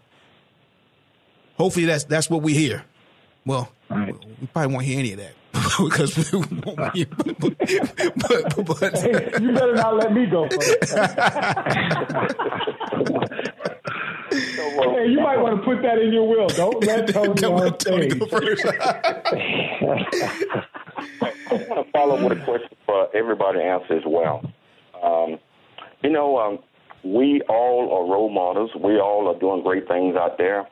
[1.57, 2.85] hopefully that's that's what we hear.
[3.45, 4.15] Well, right.
[4.41, 5.33] we probably won't hear any of that
[5.83, 7.59] because we won't hear, but, but,
[8.67, 10.95] but hey, you better not let me go first.
[14.31, 16.47] hey, you might want to put that in your will.
[16.49, 18.13] Don't let Tony Don't on stage.
[18.13, 18.65] Tony go first.
[21.51, 24.43] I want to follow up with a question for everybody to answer as well.
[25.03, 25.41] Um,
[26.03, 26.59] you know, um,
[27.05, 28.71] we all are role models.
[28.75, 30.67] We all are doing great things out there.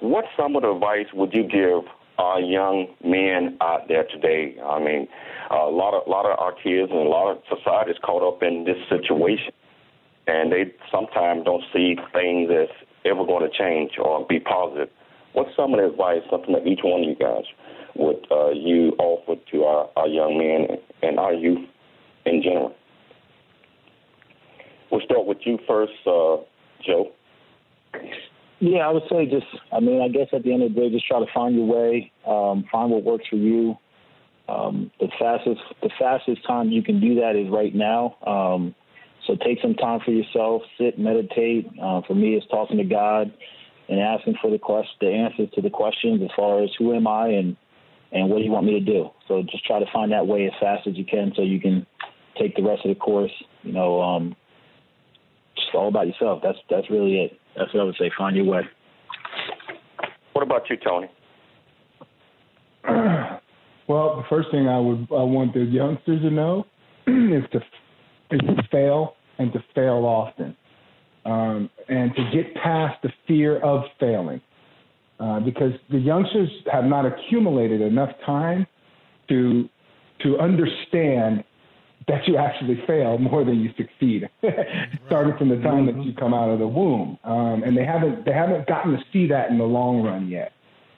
[0.00, 4.56] What some of the advice would you give our young men out there today?
[4.64, 5.08] I mean,
[5.50, 8.26] a lot of a lot of our kids and a lot of society is caught
[8.26, 9.52] up in this situation,
[10.26, 12.68] and they sometimes don't see things as
[13.04, 14.88] ever going to change or be positive.
[15.32, 17.44] What's some of the advice, something that each one of you guys
[17.94, 21.68] would uh, you offer to our, our young men and our youth
[22.24, 22.74] in general?
[24.90, 26.38] We'll start with you first, uh,
[26.84, 27.12] Joe.
[28.60, 30.90] Yeah, I would say just, I mean, I guess at the end of the day,
[30.90, 33.76] just try to find your way, um, find what works for you.
[34.48, 38.16] Um, the fastest, the fastest time you can do that is right now.
[38.26, 38.74] Um,
[39.26, 41.68] so take some time for yourself, sit, meditate.
[41.80, 43.32] Uh, for me, it's talking to God
[43.88, 47.06] and asking for the quest, the answers to the questions as far as who am
[47.06, 47.56] I and
[48.10, 49.10] and what do you want me to do.
[49.28, 51.86] So just try to find that way as fast as you can, so you can
[52.40, 53.32] take the rest of the course.
[53.62, 54.34] You know, um,
[55.74, 56.40] all about yourself.
[56.42, 57.38] That's that's really it.
[57.56, 58.10] That's what I would say.
[58.16, 58.62] Find your way.
[60.32, 61.08] What about you, Tony?
[63.88, 66.66] well, the first thing I would I want the youngsters to know
[67.06, 67.60] is to
[68.30, 70.56] is to fail and to fail often,
[71.24, 74.40] um, and to get past the fear of failing,
[75.20, 78.66] uh, because the youngsters have not accumulated enough time
[79.28, 79.68] to
[80.22, 81.44] to understand
[82.08, 84.28] that you actually fail more than you succeed,
[85.06, 85.98] starting from the time mm-hmm.
[85.98, 87.18] that you come out of the womb.
[87.22, 90.52] Um, and they haven't they haven't gotten to see that in the long run yet.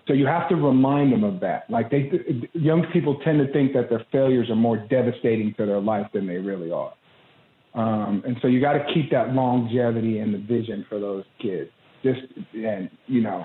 [0.07, 1.69] So you have to remind them of that.
[1.69, 2.11] Like they,
[2.53, 6.27] young people tend to think that their failures are more devastating to their life than
[6.27, 6.93] they really are.
[7.75, 11.71] Um, and so you got to keep that longevity and the vision for those kids.
[12.03, 12.21] Just
[12.55, 13.45] and you know,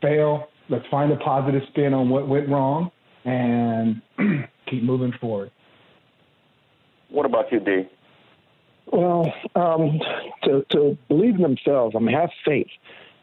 [0.00, 0.48] fail.
[0.68, 2.90] Let's find a positive spin on what went wrong
[3.24, 4.00] and
[4.70, 5.50] keep moving forward.
[7.12, 7.88] What about you, D?
[8.90, 10.00] Well, um,
[10.44, 12.68] to, to believe in themselves, I mean, have faith,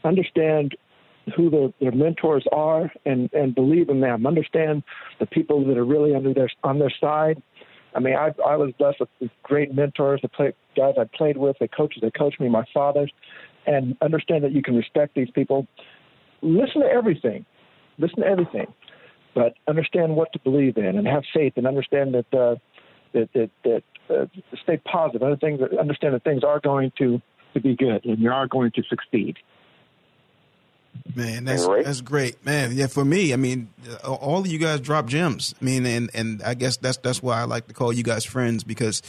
[0.04, 0.76] understand
[1.36, 4.26] who their, their mentors are and, and believe in them.
[4.26, 4.84] Understand
[5.20, 7.42] the people that are really under their on their side.
[7.96, 11.58] I mean, I, I was blessed with great mentors, the play, guys I played with,
[11.60, 13.12] the coaches that coached me, my fathers,
[13.66, 15.68] and understand that you can respect these people.
[16.42, 17.46] Listen to everything,
[17.98, 18.68] listen to everything,
[19.34, 22.56] but understand what to believe in and have faith and understand that uh,
[23.14, 24.26] that that, that uh,
[24.64, 25.24] stay positive.
[25.24, 27.22] Other things, understand that things are going to
[27.54, 29.38] to be good and you are going to succeed.
[31.16, 32.72] Man, that's that's great, man.
[32.74, 33.70] Yeah, for me, I mean,
[34.04, 35.56] all of you guys drop gems.
[35.60, 38.26] I mean, and and I guess that's that's why I like to call you guys
[38.26, 39.02] friends because,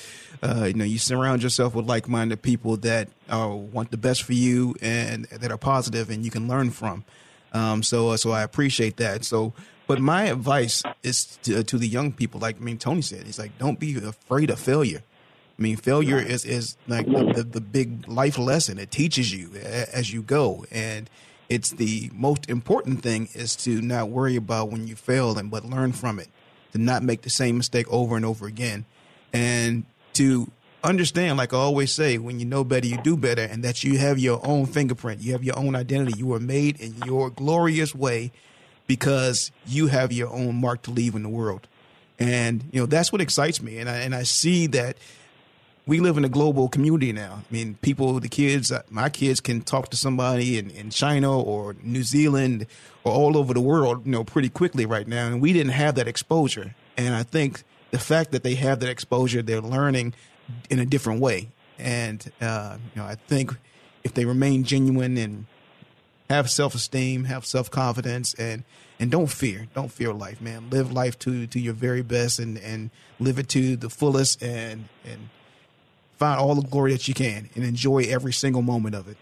[0.42, 4.22] uh, you know, you surround yourself with like minded people that uh, want the best
[4.22, 7.04] for you and that are positive and you can learn from.
[7.52, 9.24] Um, so uh, so I appreciate that.
[9.24, 9.52] So,
[9.90, 13.26] but my advice is to, uh, to the young people, like I mean, Tony said,
[13.26, 15.02] he's like, don't be afraid of failure.
[15.58, 18.78] I mean, failure is is like the, the, the big life lesson.
[18.78, 20.64] It teaches you as you go.
[20.70, 21.10] And
[21.48, 25.64] it's the most important thing is to not worry about when you fail and but
[25.64, 26.28] learn from it.
[26.70, 28.84] To not make the same mistake over and over again.
[29.32, 30.52] And to
[30.84, 33.98] understand like i always say when you know better you do better and that you
[33.98, 35.20] have your own fingerprint.
[35.20, 36.16] You have your own identity.
[36.16, 38.30] You were made in your glorious way
[38.90, 41.68] because you have your own mark to leave in the world
[42.18, 44.96] and you know that's what excites me and i and i see that
[45.86, 47.42] we live in a global community now.
[47.48, 51.40] I mean, people, the kids, uh, my kids can talk to somebody in, in China
[51.40, 52.66] or New Zealand
[53.02, 55.26] or all over the world, you know, pretty quickly right now.
[55.26, 56.76] And we didn't have that exposure.
[56.96, 60.14] And I think the fact that they have that exposure, they're learning
[60.68, 61.48] in a different way.
[61.76, 63.56] And, uh, you know, I think
[64.04, 65.46] if they remain genuine and
[66.30, 68.62] have self esteem, have self confidence, and
[68.98, 70.70] and don't fear, don't fear life, man.
[70.70, 74.88] Live life to to your very best, and and live it to the fullest, and
[75.04, 75.28] and
[76.16, 79.16] find all the glory that you can and enjoy every single moment of it.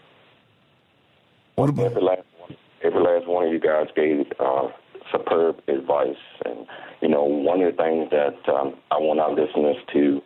[1.55, 2.55] What about every last one?
[2.83, 4.69] Every last one of you guys gave uh,
[5.11, 6.67] superb advice, and
[7.01, 10.21] you know one of the things that um, I want our listeners to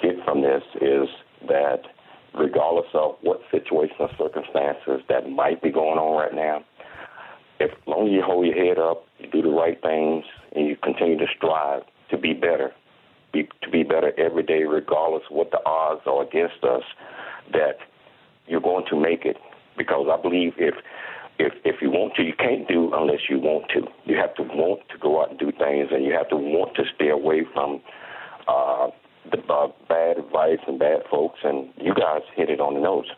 [0.00, 1.08] get from this is
[1.48, 1.82] that
[2.34, 6.64] regardless of what situation or circumstances that might be going on right now,
[7.60, 10.24] if long as you hold your head up, you do the right things,
[10.54, 12.72] and you continue to strive to be better,
[13.32, 16.82] be, to be better every day, regardless what the odds are against us,
[17.52, 17.78] that
[18.46, 19.36] you're going to make it.
[19.76, 20.74] Because I believe if
[21.38, 23.86] if if you want to, you can't do unless you want to.
[24.04, 26.76] You have to want to go out and do things, and you have to want
[26.76, 27.80] to stay away from
[28.46, 28.88] uh,
[29.32, 31.40] uh, bad advice and bad folks.
[31.42, 33.10] And you guys hit it on the nose.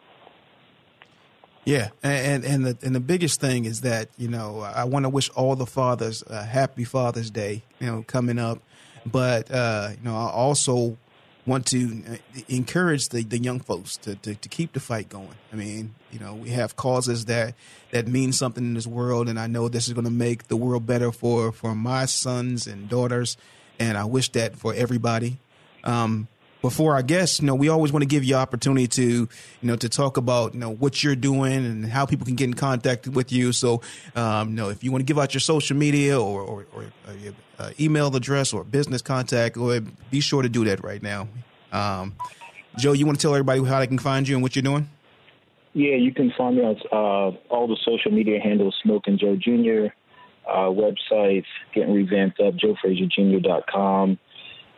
[1.64, 5.08] Yeah, and and the and the biggest thing is that you know I want to
[5.08, 7.64] wish all the fathers a happy Father's Day.
[7.80, 8.60] You know, coming up,
[9.04, 10.96] but uh, you know, I also
[11.44, 12.16] want to uh,
[12.48, 15.36] encourage the, the young folks to, to, to, keep the fight going.
[15.52, 17.54] I mean, you know, we have causes that
[17.92, 20.56] that mean something in this world, and I know this is going to make the
[20.56, 23.36] world better for for my sons and daughters,
[23.78, 25.38] and I wish that for everybody.
[25.84, 26.28] Um,
[26.62, 29.28] before our guests, you know, we always want to give you opportunity to, you
[29.62, 32.54] know, to talk about, you know, what you're doing and how people can get in
[32.54, 33.52] contact with you.
[33.52, 33.82] So,
[34.16, 36.84] um, you know, if you want to give out your social media or, or, or
[37.22, 41.28] your uh, email address or business contact, ahead, be sure to do that right now.
[41.72, 42.16] Um,
[42.78, 44.90] Joe, you want to tell everybody how they can find you and what you're doing?
[45.72, 49.94] Yeah, you can find me on uh, all the social media handles, Smokin' Joe Jr.,
[50.48, 54.18] uh, websites, getting revamped up, joefrazierjr.com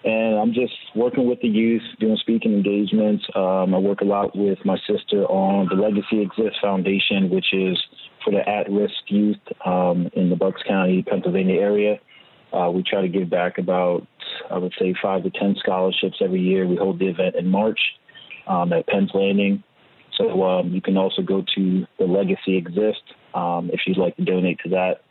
[0.04, 3.24] and I'm just working with the youth, doing speaking engagements.
[3.34, 7.76] Um, I work a lot with my sister on the Legacy Exists Foundation, which is
[8.24, 9.36] for the at-risk youth
[9.66, 11.98] um, in the Bucks County, Pennsylvania area.
[12.52, 14.06] Uh, we try to give back about,
[14.50, 16.66] I would say, five to ten scholarships every year.
[16.66, 17.80] We hold the event in March
[18.46, 19.62] um, at Penn's Landing.
[20.16, 23.02] So um, you can also go to the Legacy Exist
[23.34, 25.02] um, if you'd like to donate to that.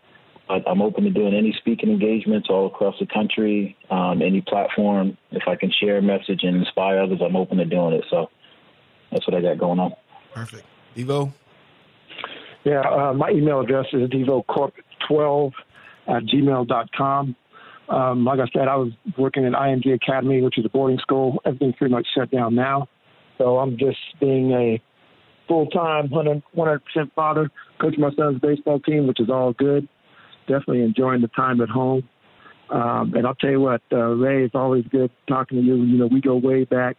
[0.50, 5.18] I'm open to doing any speaking engagements all across the country, um, any platform.
[5.32, 8.06] If I can share a message and inspire others, I'm open to doing it.
[8.10, 8.30] So
[9.12, 9.94] that's what I got going on.
[10.34, 10.64] Perfect.
[10.96, 11.34] Devo?
[12.64, 15.52] Yeah, uh, my email address is devocorp12
[16.08, 17.36] at gmail.com.
[17.90, 21.42] Um, like I said, I was working at IMG Academy, which is a boarding school.
[21.46, 22.88] Everything's pretty much shut down now.
[23.38, 24.82] So I'm just being a
[25.48, 26.82] full time, 100%
[27.16, 29.88] father, coach my son's baseball team, which is all good
[30.48, 32.08] definitely enjoying the time at home.
[32.70, 35.76] Um, and I'll tell you what, uh, Ray, it's always good talking to you.
[35.76, 36.98] You know, we go way back,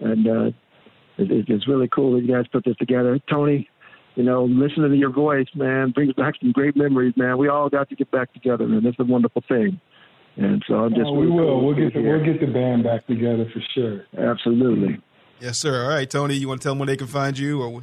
[0.00, 0.44] and uh,
[1.18, 3.20] it, it's really cool that you guys put this together.
[3.30, 3.68] Tony,
[4.16, 7.38] you know, listening to your voice, man, brings back some great memories, man.
[7.38, 9.80] We all got to get back together, and it's a wonderful thing.
[10.36, 11.06] And so I'm just.
[11.06, 11.44] Oh, we will.
[11.44, 14.04] Cool we'll get the, we'll get the band back together for sure.
[14.18, 15.00] Absolutely.
[15.40, 15.84] Yes, sir.
[15.84, 17.82] All right, Tony, you want to tell them where they can find you, or?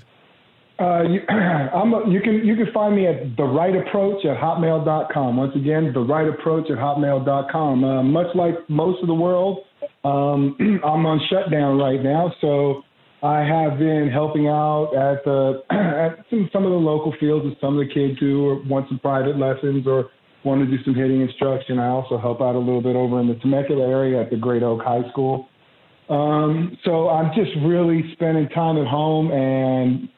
[0.82, 5.38] Uh, you, a, you, can you can find me at the right approach at hotmail.com.
[5.38, 7.84] Once again, the right approach at hotmail.com.
[7.84, 9.60] Uh, much like most of the world,
[10.04, 12.82] um, I'm on shutdown right now, so
[13.22, 17.60] I have been helping out at the at some, some of the local fields with
[17.62, 20.10] some of the kids who want some private lessons or
[20.44, 21.78] want to do some hitting instruction.
[21.78, 24.64] I also help out a little bit over in the Temecula area at the Great
[24.64, 25.48] Oak High School.
[26.10, 30.10] Um, so I'm just really spending time at home and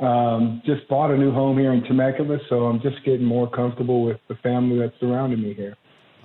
[0.00, 2.38] um, just bought a new home here in Temecula.
[2.48, 5.76] So I'm just getting more comfortable with the family that's surrounding me here.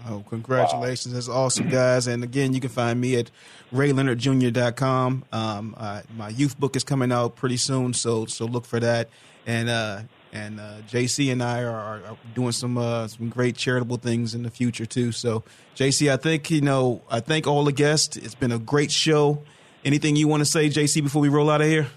[0.07, 1.13] Oh, congratulations.
[1.13, 1.15] Wow.
[1.15, 2.07] That's awesome, guys.
[2.07, 3.31] And again, you can find me at
[3.73, 5.25] rayleonardjr.com.
[5.31, 9.09] Um, uh, my youth book is coming out pretty soon, so so look for that.
[9.47, 10.01] And uh,
[10.31, 14.43] and uh, JC and I are, are doing some uh, some great charitable things in
[14.43, 15.11] the future too.
[15.11, 15.43] So,
[15.75, 18.15] JC, I think you know, I thank all the guests.
[18.15, 19.43] It's been a great show.
[19.83, 21.87] Anything you want to say, JC, before we roll out of here?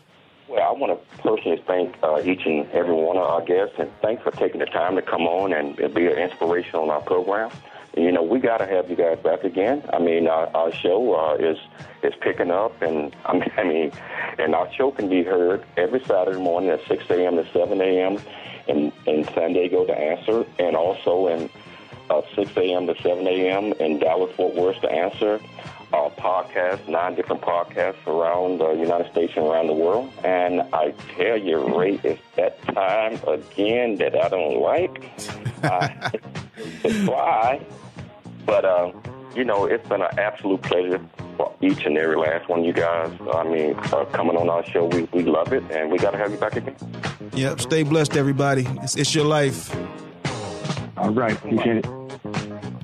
[0.48, 3.90] Well, I want to personally thank uh, each and every one of our guests, and
[4.00, 7.50] thanks for taking the time to come on and be an inspiration on our program.
[7.94, 9.82] You know, we got to have you guys back again.
[9.92, 11.58] I mean, our, our show uh, is
[12.02, 13.92] is picking up, and I mean,
[14.38, 17.36] and our show can be heard every Saturday morning at 6 a.m.
[17.36, 18.18] to 7 a.m.
[18.68, 21.50] in in San Diego to answer, and also in
[22.08, 22.86] uh, 6 a.m.
[22.86, 23.72] to 7 a.m.
[23.74, 25.40] in Dallas Fort Worth to answer.
[26.18, 30.10] Our podcast, nine different podcasts around the United States and around the world.
[30.24, 35.10] And I tell you, Ray, it's that time again that I don't like.
[35.62, 36.10] I
[37.04, 37.66] try,
[38.46, 38.92] but uh,
[39.34, 41.00] you know, it's been an absolute pleasure
[41.36, 43.12] for each and every last one of you guys.
[43.32, 46.18] I mean, uh, coming on our show, we, we love it, and we got to
[46.18, 46.76] have you back again.
[47.32, 47.60] Yep.
[47.60, 48.66] Stay blessed, everybody.
[48.82, 49.74] It's, it's your life.
[50.96, 51.32] All right.
[51.32, 51.97] Appreciate it.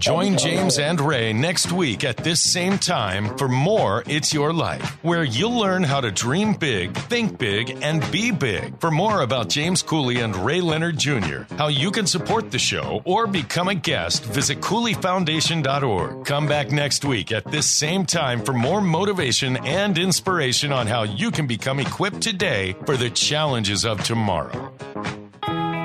[0.05, 5.03] Join James and Ray next week at this same time for more It's Your Life,
[5.03, 8.79] where you'll learn how to dream big, think big, and be big.
[8.81, 13.01] For more about James Cooley and Ray Leonard Jr., how you can support the show
[13.07, 16.27] or become a guest, visit CooleyFoundation.org.
[16.27, 21.05] Come back next week at this same time for more motivation and inspiration on how
[21.05, 24.71] you can become equipped today for the challenges of tomorrow.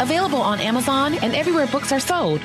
[0.00, 2.40] available on Amazon and everywhere books are sold.